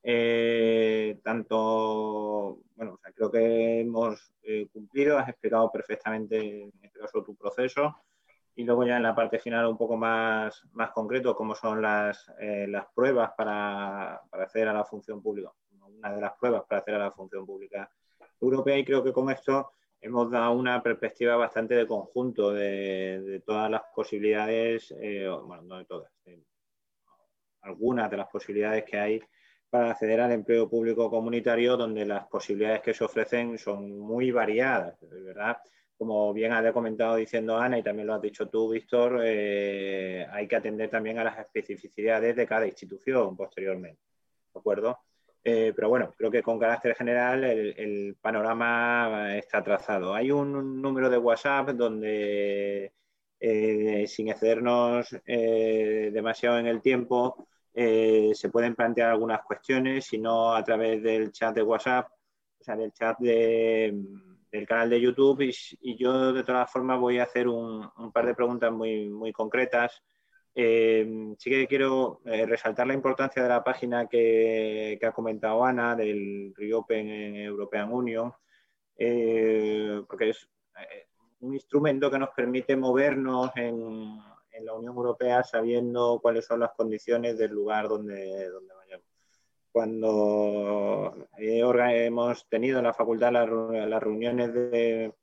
[1.24, 4.32] tanto, bueno, creo que hemos
[4.72, 7.96] cumplido, has explicado perfectamente, en este caso, tu proceso
[8.56, 12.32] y luego ya en la parte final un poco más, más concreto, cómo son las,
[12.40, 16.80] eh, las pruebas para, para, acceder a la función pública, una de las pruebas para
[16.80, 17.90] acceder a la función pública
[18.42, 23.70] europea y creo que con esto hemos dado una perspectiva bastante de conjunto de, todas
[23.70, 26.12] las posibilidades, eh, bueno, no de todas,
[27.62, 29.22] algunas de las posibilidades que hay
[29.70, 34.98] para acceder al empleo público comunitario, donde las posibilidades que se ofrecen son muy variadas,
[35.02, 35.58] ¿verdad?
[36.02, 40.48] como bien ha comentado diciendo Ana y también lo has dicho tú, Víctor, eh, hay
[40.48, 44.02] que atender también a las especificidades de cada institución posteriormente.
[44.52, 44.98] ¿De acuerdo?
[45.44, 50.14] Eh, pero bueno, creo que con carácter general el, panorama está trazado.
[50.14, 52.94] Hay un número de WhatsApp donde,
[53.40, 60.64] eh, sin excedernos demasiado en el tiempo, se pueden plantear algunas cuestiones, si no a
[60.64, 62.08] través del chat de WhatsApp,
[62.60, 63.96] o sea, del chat de
[64.52, 68.36] del canal de YouTube y, yo de todas formas voy a hacer un, par de
[68.36, 70.04] preguntas muy, muy concretas.
[70.54, 75.96] Eh, sí que quiero eh, resaltar la importancia de la página que, ha comentado Ana
[75.96, 78.34] del Reopen en European Union,
[78.98, 80.50] eh, porque es
[81.40, 84.20] un instrumento que nos permite movernos en,
[84.52, 89.08] en, la Unión Europea sabiendo cuáles son las condiciones del lugar donde, donde vayamos.
[89.72, 93.50] Cuando hemos tenido en la facultad las,
[94.04, 95.14] reuniones de,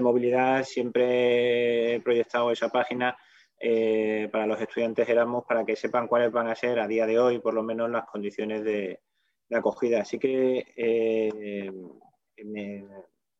[0.00, 3.16] movilidad, siempre he proyectado esa página
[3.58, 7.18] eh, para los estudiantes Erasmus para que sepan cuáles van a ser a día de
[7.18, 9.00] hoy, por lo menos, las condiciones de,
[9.50, 10.02] acogida.
[10.02, 11.72] Así que eh,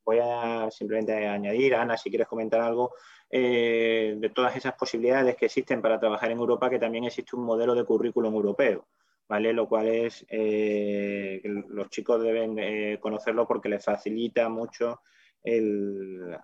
[0.05, 2.93] voy a simplemente añadir, Ana, si quieres comentar algo,
[3.29, 7.45] eh, de todas esas posibilidades que existen para trabajar en Europa, que también existe un
[7.45, 8.87] modelo de currículum europeo.
[9.29, 9.53] ¿vale?
[9.53, 15.01] Lo cual es que los chicos deben conocerlo porque les facilita mucho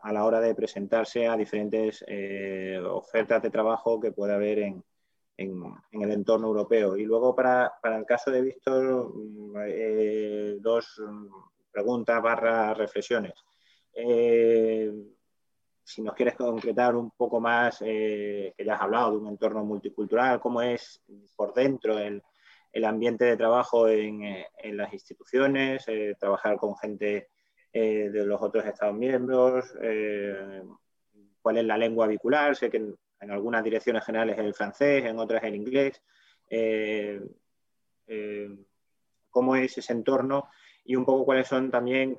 [0.03, 4.85] a la hora de presentarse a diferentes eh, ofertas de trabajo que puede haber en,
[5.37, 6.97] el entorno europeo.
[6.97, 11.03] Y luego para, el caso de Víctor, mm, dos
[11.73, 13.35] preguntas barra reflexiones.
[15.85, 20.41] si nos quieres concretar un poco más, que ya has hablado de un entorno multicultural,
[20.41, 21.03] cómo es
[21.35, 22.23] por dentro el,
[22.73, 27.29] el ambiente de trabajo en, eh, las instituciones, eh, trabajar con gente
[27.73, 29.73] eh, de los otros Estados miembros,
[31.41, 32.97] cuál es la lengua vehicular, sé que en,
[33.31, 36.03] algunas direcciones generales es el francés, en otras el inglés,
[39.31, 40.49] cómo es ese entorno
[40.85, 42.17] y un poco cuáles son también,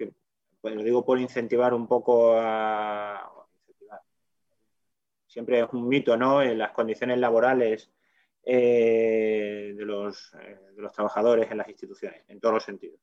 [0.61, 3.29] pues lo digo por incentivar un poco a...
[5.27, 6.41] Siempre es un mito, ¿no?
[6.41, 7.91] En las condiciones laborales
[8.45, 10.31] eh, eh, de, los,
[10.93, 12.99] trabajadores en las instituciones, en todos los sentidos.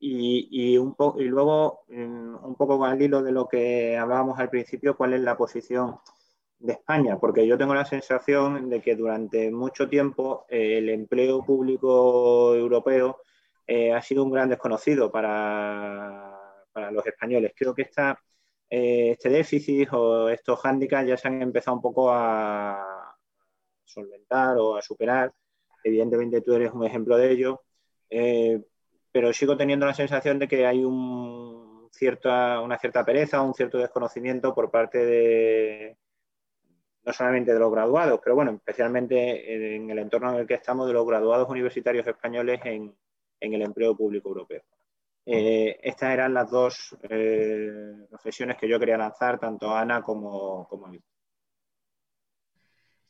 [0.00, 5.14] Y, un y luego, un poco al hilo de lo que hablábamos al principio, cuál
[5.14, 5.96] es la posición
[6.60, 11.44] de España, porque yo tengo la sensación de que durante mucho tiempo eh, el empleo
[11.44, 13.22] público europeo
[13.94, 17.52] ha sido un gran desconocido para, para los españoles.
[17.54, 18.18] Creo que esta,
[18.70, 23.08] este déficit o estos hándicaps ya se han empezado un poco a,
[23.88, 25.32] solventar o a superar.
[25.82, 27.62] Evidentemente tú eres un ejemplo de ello,
[28.10, 28.62] eh,
[29.12, 33.78] pero sigo teniendo la sensación de que hay un cierta, una cierta pereza, un cierto
[33.78, 35.96] desconocimiento por parte de,
[37.04, 40.86] no solamente de los graduados, pero bueno, especialmente en el entorno en el que estamos,
[40.86, 42.94] de los graduados universitarios españoles en,
[43.40, 44.62] el empleo público europeo.
[45.24, 50.66] Eh, estas eran las dos eh, reflexiones que yo quería lanzar, tanto a Ana como,
[50.68, 51.00] como a mí.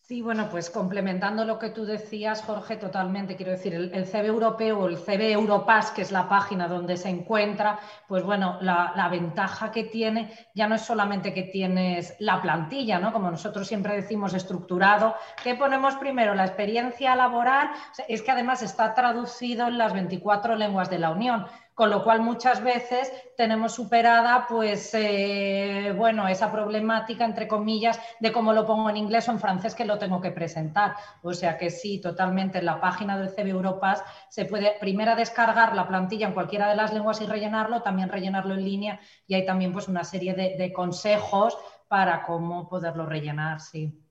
[0.09, 3.37] Sí, bueno, pues complementando lo que tú decías, Jorge, totalmente.
[3.37, 7.11] Quiero decir, el, CB europeo o el CB Europass, que es la página donde se
[7.11, 12.99] encuentra, pues bueno, la, ventaja que tiene ya no es solamente que tienes la plantilla,
[12.99, 13.13] ¿no?
[13.13, 15.15] Como nosotros siempre decimos, estructurado.
[15.43, 16.35] ¿Qué ponemos primero?
[16.35, 17.69] La experiencia laboral.
[18.09, 21.45] Es que además está traducido en las 24 lenguas de la Unión
[21.79, 28.33] con lo cual muchas veces tenemos superada pues eh, bueno esa problemática entre comillas de
[28.33, 30.97] cómo lo pongo en inglés o en francés que lo tengo que presentar.
[31.23, 35.77] O sea que sí totalmente en la página del CB Europass se puede primero descargar
[35.77, 39.47] la plantilla en cualquiera de las lenguas y rellenarlo también rellenarlo en línea y hay
[39.47, 41.57] también pues una serie de, consejos
[41.87, 44.03] para cómo poderlo rellenar sí.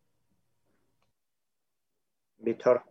[2.37, 2.85] Víctor.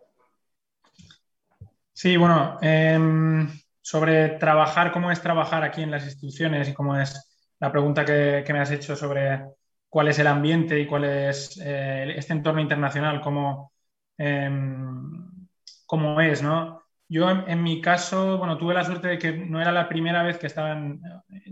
[1.95, 3.49] Sí, bueno, em,
[3.87, 8.45] sobre trabajar, cómo es trabajar aquí en las instituciones y cómo es la pregunta que,
[8.53, 9.45] me has hecho sobre
[9.89, 13.72] cuál es el ambiente y cuál es eh, este entorno internacional, cómo,
[14.18, 15.47] em,
[15.87, 16.82] cómo es, ¿no?
[17.09, 20.39] Yo en, mi caso, bueno, tuve la suerte de que no era la primera vez
[20.39, 20.76] que estaba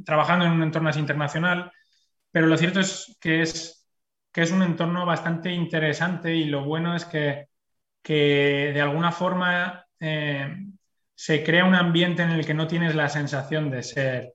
[0.04, 1.70] trabajando en un entorno así internacional,
[2.32, 3.86] pero lo cierto es que es,
[4.32, 7.48] que es un entorno bastante interesante y lo bueno es que,
[8.02, 10.56] que de alguna forma eh,
[11.14, 14.34] se crea un ambiente en el que no tienes la sensación de ser,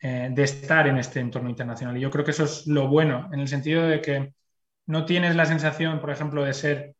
[0.00, 1.96] eh, de estar en este entorno internacional.
[1.96, 4.34] Y yo creo que eso es lo bueno, en el sentido de que
[4.86, 6.94] no tienes la sensación, por ejemplo, de ser,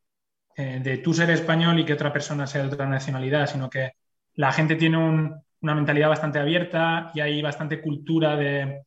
[0.57, 3.93] eh, de tú ser español y que otra persona sea de otra nacionalidad, sino que
[4.35, 8.83] la gente tiene una mentalidad bastante abierta y hay bastante cultura de,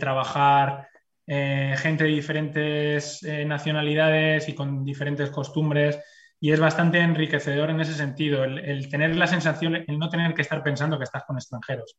[0.00, 0.88] trabajar
[1.26, 5.98] eh, gente de diferentes nacionalidades y con diferentes costumbres
[6.40, 10.42] y es bastante enriquecedor en ese sentido, el, tener la sensación, el no tener que
[10.42, 11.96] estar pensando que estás con extranjeros.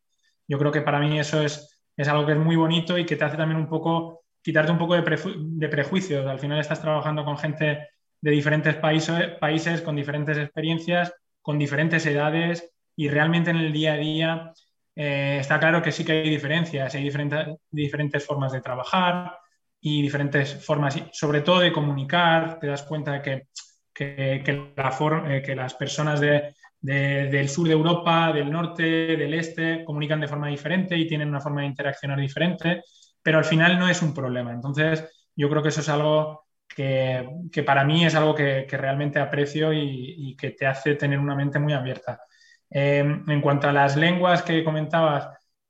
[0.48, 3.16] Yo creo que para mí eso es, es algo que es muy bonito y que
[3.16, 6.26] te hace también un poco, quitarte un poco de, prejuicios.
[6.28, 7.90] Al final estás trabajando con gente
[8.22, 13.94] de diferentes países, países, con diferentes experiencias, con diferentes edades y realmente en el día
[13.94, 14.54] a día
[14.96, 19.38] eh, está claro que sí que hay diferencias, hay diferentes, diferentes formas de trabajar
[19.80, 22.60] y diferentes formas, sobre todo de comunicar.
[22.60, 23.48] Te das cuenta de que,
[23.98, 30.22] que, la eh, que las personas del sur de Europa, del norte, del este, comunican
[30.22, 32.84] de forma diferente y tienen una forma de interaccionar diferente,
[33.22, 34.52] pero al final no es un problema.
[34.52, 37.26] Entonces, yo creo que eso es algo que,
[37.66, 41.74] para mí es algo que, realmente aprecio y, que te hace tener una mente muy
[41.74, 42.20] abierta.
[42.70, 45.30] Em, en cuanto a las lenguas que comentabas,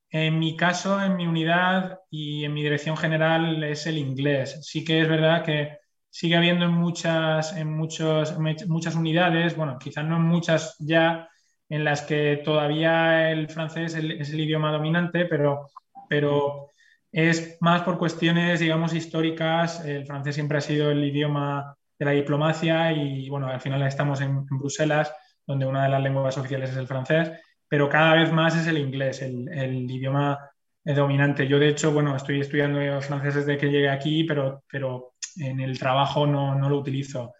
[0.09, 4.59] en mi caso, en mi unidad y en mi dirección general es el inglés.
[4.65, 5.77] Sí que es verdad que
[6.17, 8.35] sigue habiendo en muchas, en muchos,
[8.67, 11.29] muchas unidades, bueno, quizás no en muchas ya,
[11.69, 15.69] en las que todavía el francés es el, idioma dominante, pero,
[16.09, 16.71] pero
[17.11, 19.85] es más por cuestiones, digamos, históricas.
[19.85, 24.19] El francés siempre ha sido el idioma de la diplomacia y, bueno, al final estamos
[24.19, 25.13] en, Bruselas,
[25.45, 27.29] donde una de las lenguas oficiales es el francés,
[27.67, 30.39] pero cada vez más es el inglés, el, idioma
[30.83, 31.47] dominante.
[31.47, 35.79] Yo, de hecho, bueno, estoy estudiando francés desde que llegué aquí, pero, pero en el
[35.79, 37.33] trabajo no, no lo utilizo.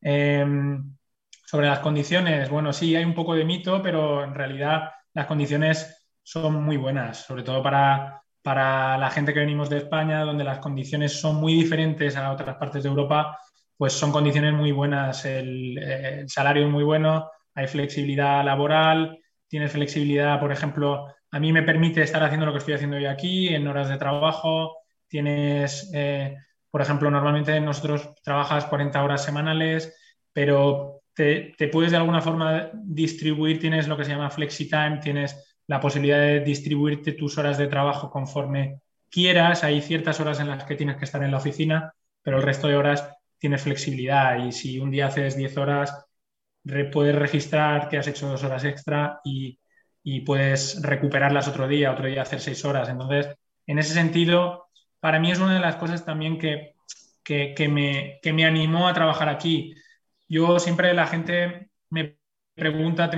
[0.00, 0.96] Em,
[1.46, 6.06] sobre las condiciones, bueno, sí, hay un poco de mito, pero en realidad las condiciones
[6.22, 8.18] son muy buenas, sobre todo para
[8.48, 12.56] para la gente que venimos de España, donde las condiciones son muy diferentes a otras
[12.56, 13.38] partes de Europa,
[13.76, 15.26] pues son condiciones muy buenas.
[15.26, 19.18] El, salario es muy bueno, hay flexibilidad laboral,
[19.48, 23.10] tienes flexibilidad, por ejemplo, a mí me permite estar haciendo lo que estoy haciendo yo
[23.10, 24.78] aquí en horas de trabajo.
[25.08, 26.34] Tienes, eh,
[26.70, 29.96] por ejemplo, normalmente nosotros trabajas 40 horas semanales,
[30.32, 35.58] pero te, puedes de alguna forma distribuir, tienes lo que se llama flexi time, tienes
[35.66, 39.64] la posibilidad de distribuirte tus horas de trabajo conforme quieras.
[39.64, 41.92] Hay ciertas horas en las que tienes que estar en la oficina,
[42.22, 43.08] pero el resto de horas
[43.38, 46.06] tienes flexibilidad y si un día haces 10 horas,
[46.92, 49.58] puedes registrar que has hecho dos horas extra y,
[50.24, 52.88] puedes recuperarlas otro día, otro día hacer 6 horas.
[52.88, 54.67] Entonces, en ese sentido,
[55.00, 56.74] para mí es una de las cosas también que,
[57.22, 59.74] que, me, que me animó a trabajar aquí.
[60.28, 62.18] Yo siempre la gente me
[62.54, 63.10] pregunta,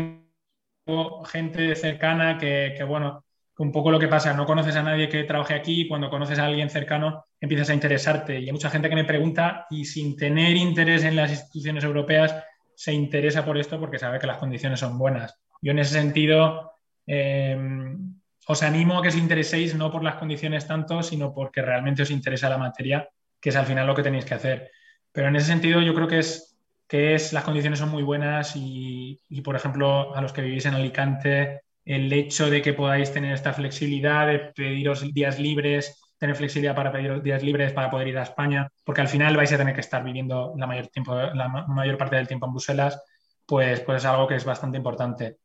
[1.27, 3.25] gente cercana que, bueno,
[3.59, 6.39] un poco lo que pasa, no conoces a nadie que trabaje aquí y cuando conoces
[6.39, 8.41] a alguien cercano empiezas a interesarte.
[8.41, 12.35] Y hay mucha gente que me pregunta y sin tener interés en las instituciones europeas
[12.75, 15.39] se interesa por esto porque sabe que las condiciones son buenas.
[15.61, 16.73] Yo en ese sentido
[17.07, 18.20] em,
[18.51, 22.11] os animo a que os intereséis no por las condiciones tanto, sino porque realmente os
[22.11, 23.09] interesa la materia,
[23.41, 24.71] que es al final lo que tenéis que hacer.
[25.13, 26.51] Pero en ese sentido yo creo que es
[26.89, 30.75] que es las condiciones son muy buenas y, por ejemplo, a los que vivís en
[30.75, 36.75] Alicante, el hecho de que podáis tener esta flexibilidad de pediros días libres, tener flexibilidad
[36.75, 39.73] para pedir días libres para poder ir a España, porque al final vais a tener
[39.73, 43.01] que estar viviendo la mayor, tiempo, la mayor parte del tiempo en Bruselas,
[43.47, 45.37] pues, pues es algo que es bastante importante.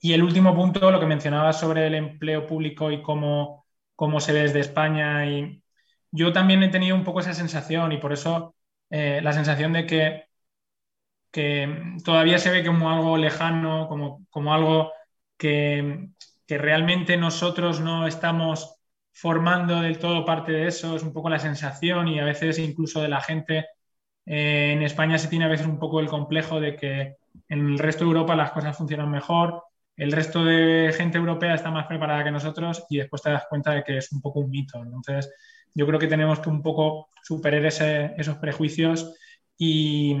[0.00, 4.32] Y el último punto, lo que mencionabas sobre el empleo público y cómo, cómo se
[4.32, 5.26] ve desde España.
[5.26, 5.62] Y
[6.10, 8.54] yo también he tenido un poco esa sensación y por eso
[8.90, 10.26] eh, la sensación de que
[11.36, 11.68] que
[12.02, 14.92] todavía se ve como algo lejano, como, algo
[15.36, 16.08] que,
[16.48, 18.78] realmente nosotros no estamos
[19.12, 23.02] formando del todo parte de eso, es un poco la sensación y a veces incluso
[23.02, 23.66] de la gente.
[24.26, 27.16] Eh, en España se tiene a veces un poco el complejo de que
[27.48, 29.62] en el resto de Europa las cosas funcionan mejor,
[29.96, 33.72] el resto de gente europea está más preparada que nosotros y después te das cuenta
[33.72, 34.82] de que es un poco un mito.
[34.82, 35.32] Entonces,
[35.74, 39.14] yo creo que tenemos que un poco superar esos prejuicios
[39.58, 40.16] y,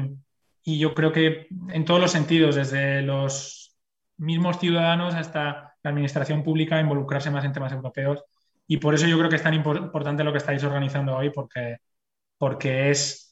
[0.64, 3.76] yo creo que en todos los sentidos, desde los
[4.16, 8.24] mismos ciudadanos hasta la administración pública, involucrarse más en temas europeos.
[8.66, 12.90] Y por eso yo creo que es tan importante lo que estáis organizando hoy, porque
[12.90, 13.25] es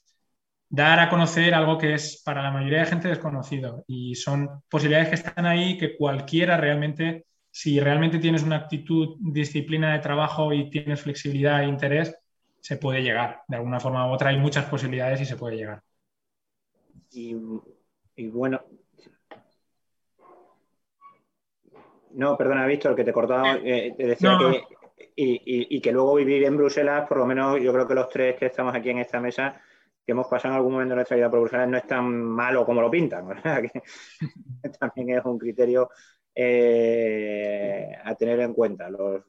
[0.75, 3.85] dar a conocer algo que es para la mayoría de gente desconocido.
[3.87, 9.93] Y son posibilidades que están ahí que cualquiera realmente, si realmente tienes una actitud, disciplina
[9.93, 12.17] de trabajo y tienes flexibilidad e interés,
[12.61, 13.43] se puede llegar.
[13.47, 15.83] De alguna forma u otra hay muchas posibilidades y se puede llegar.
[17.13, 17.35] Y,
[18.29, 18.61] bueno.
[22.15, 23.59] No, perdona, Víctor, que te cortaba.
[23.63, 24.65] Eh, te decía que.
[25.17, 28.47] Y, que luego vivir en Bruselas, por lo menos yo creo que los tres que
[28.47, 29.61] estamos aquí en esta mesa,
[30.05, 32.81] que hemos pasado en algún momento de nuestra vida Bruselas, no es tan malo como
[32.81, 33.27] lo pintan.
[33.73, 35.91] Que también es un criterio
[36.35, 38.89] eh, a tener en cuenta.
[38.91, 39.23] Los,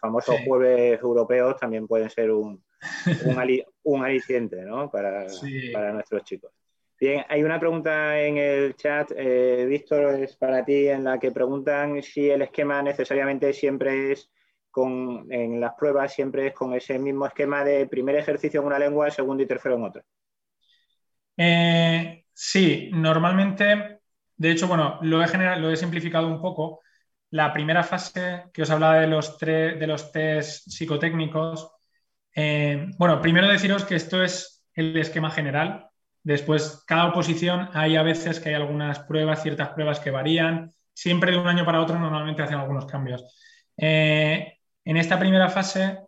[0.00, 2.64] famosos jueves europeos también pueden ser un,
[3.84, 4.90] un, aliciente ¿no?
[4.90, 5.26] para,
[5.72, 6.50] para nuestros chicos.
[6.98, 11.30] Bien, hay una pregunta en el chat, eh, Víctor, es para ti, en la que
[11.30, 14.30] preguntan si el esquema necesariamente siempre es
[14.84, 19.10] en las pruebas, siempre es con ese mismo esquema de primer ejercicio en una lengua,
[19.10, 20.04] segundo y tercero en otra.
[21.36, 24.00] Eh, sí, normalmente,
[24.36, 26.80] de hecho, bueno, lo he, lo he simplificado un poco,
[27.30, 31.70] la primera fase que os hablaba de los, de los test psicotécnicos,
[32.34, 35.88] eh, bueno, primero deciros que esto es el esquema general.
[36.22, 40.72] Después, cada oposición hay a veces que hay algunas pruebas, ciertas pruebas que varían.
[40.92, 43.24] Siempre de un año para otro normalmente hacen algunos cambios.
[43.76, 44.55] Eh,
[44.86, 45.98] en esta primera fase,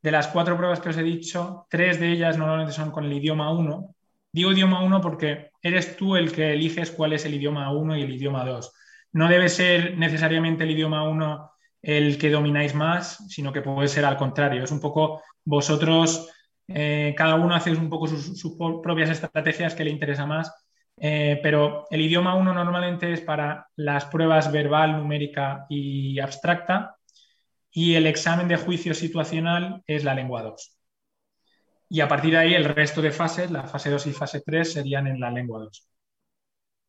[0.00, 3.12] de las cuatro pruebas que os he dicho, tres de ellas normalmente son con el
[3.12, 3.94] idioma 1.
[4.32, 8.02] Digo idioma 1 porque eres tú el que eliges cuál es el idioma 1 y
[8.02, 8.72] el idioma 2
[9.12, 14.04] no debe ser necesariamente el idioma uno el que domináis más, sino que puede ser
[14.04, 14.64] al contrario.
[14.64, 16.30] Es un poco vosotros,
[16.68, 20.52] eh, cada uno hace un poco sus, propias estrategias que le interesa más,
[20.96, 26.96] eh, pero el idioma uno normalmente es para las pruebas verbal, numérica y abstracta,
[27.72, 30.78] y el examen de juicio situacional es la lengua 2.
[31.88, 34.72] Y a partir de ahí el resto de fases, la fase 2 y fase 3,
[34.72, 35.88] serían en la lengua 2.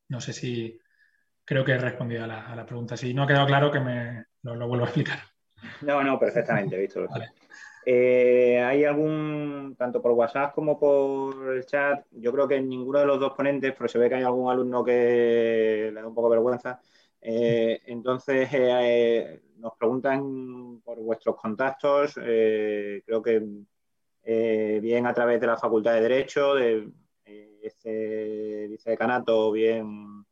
[0.09, 0.77] No sé si,
[1.45, 2.97] creo que he respondido a la, pregunta.
[2.97, 5.19] Si no ha quedado claro, que me lo, vuelvo a explicar.
[5.81, 7.09] No, no, perfectamente, Víctor.
[7.85, 13.05] Eh, ¿Hay algún, tanto por WhatsApp como por el chat, yo creo que ninguno de
[13.05, 16.29] los dos ponentes, pero se ve que hay algún alumno que le da un poco
[16.29, 16.79] de vergüenza,
[17.25, 23.41] eh, entonces eh, nos preguntan por vuestros contactos, creo que
[24.81, 26.89] bien a través de la Facultad de Derecho, de
[27.61, 30.25] este vicedecanato, bien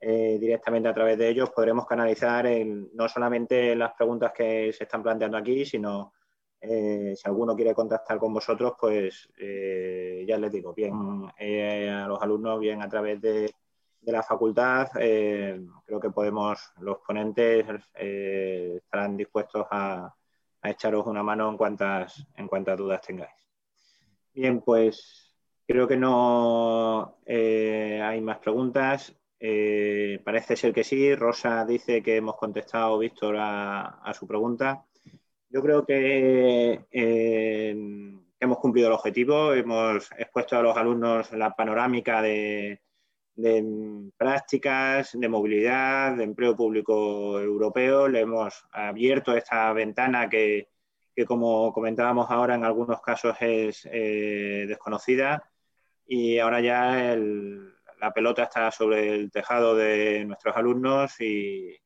[0.00, 2.44] eh, directamente a través de ellos podremos canalizar
[2.92, 6.12] no solamente las preguntas que se están planteando aquí, sino
[6.60, 10.92] eh, si alguno quiere contactar con vosotros, pues eh, ya les digo, bien
[11.38, 13.54] a los alumnos, bien a través de,
[14.10, 20.12] la facultad, creo que podemos, los ponentes estarán dispuestos a,
[20.64, 23.30] echaros una mano en cuantas, en cuantas dudas tengáis.
[24.32, 25.34] Bien, pues
[25.66, 29.14] creo que no hay más preguntas.
[29.44, 31.16] Eh, parece ser que sí.
[31.16, 34.86] Rosa dice que hemos contestado, Víctor, a, su pregunta.
[35.50, 37.76] Yo creo que eh,
[38.38, 39.52] hemos cumplido el objetivo.
[39.52, 42.82] Hemos expuesto a los alumnos la panorámica de,
[44.16, 48.08] prácticas, de movilidad, de empleo público europeo.
[48.08, 50.68] Le hemos abierto esta ventana que,
[51.26, 55.48] como comentábamos ahora, en algunos casos es eh, desconocida.
[56.06, 61.78] Y ahora ya la pelota está sobre el tejado de nuestros alumnos y,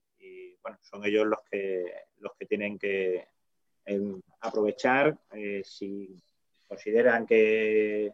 [0.62, 1.84] bueno, son ellos los que,
[2.18, 3.28] los que tienen que
[3.84, 6.22] em, aprovechar eh, si
[6.66, 8.12] consideran que,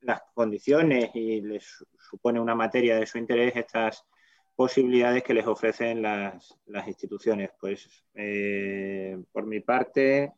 [0.00, 4.06] las condiciones y les supone una materia de su interés estas
[4.56, 7.50] posibilidades que les ofrecen las, instituciones.
[7.60, 10.32] Pues eh, por mi parte,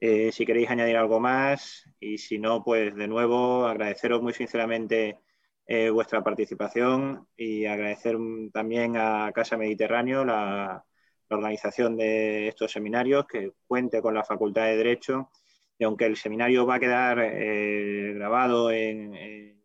[0.00, 5.18] eh, si queréis añadir algo más y si no, pues de nuevo agradeceros muy sinceramente
[5.66, 8.16] eh, vuestra participación y agradecer
[8.52, 10.84] también a Casa Mediterráneo la,
[11.32, 15.30] organización de estos seminarios, que cuente con la Facultad de Derecho.
[15.78, 19.59] Y aunque el seminario va a quedar grabado en,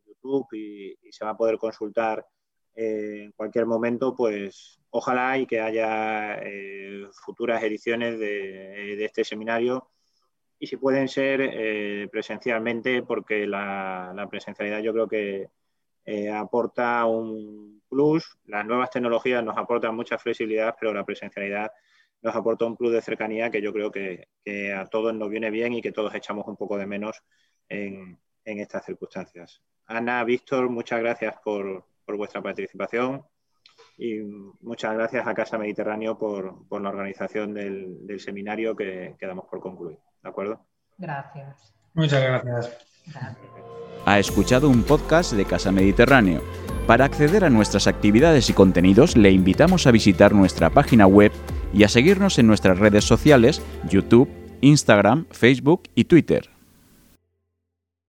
[0.52, 2.26] Y, se va a poder consultar
[2.76, 6.42] eh, en cualquier momento, pues ojalá y que haya
[7.26, 9.90] futuras ediciones de, este seminario
[10.60, 15.50] y si pueden ser presencialmente, porque la presencialidad yo creo que
[16.06, 18.38] eh, aporta un plus.
[18.46, 21.72] Las nuevas tecnologías nos aportan mucha flexibilidad, pero la presencialidad
[22.22, 24.28] nos aporta un plus de cercanía que yo creo que,
[24.76, 27.24] a todos nos viene bien y que todos echamos un poco de menos
[27.70, 29.62] en, estas circunstancias.
[29.88, 33.24] Ana, Víctor, muchas gracias por, vuestra participación
[33.98, 34.20] y
[34.62, 39.98] muchas gracias a Casa Mediterráneo por, la organización del, seminario que, que damos por concluir.
[40.22, 40.66] ¿De acuerdo?
[40.98, 41.74] Gracias.
[41.94, 42.78] Muchas gracias.
[44.06, 46.42] Ha escuchado un podcast de Casa Mediterráneo.
[46.88, 51.32] Para acceder a nuestras actividades y contenidos le invitamos a visitar nuestra página web
[51.74, 54.30] y a seguirnos en nuestras redes sociales, YouTube,
[54.62, 56.55] Instagram, Facebook y Twitter.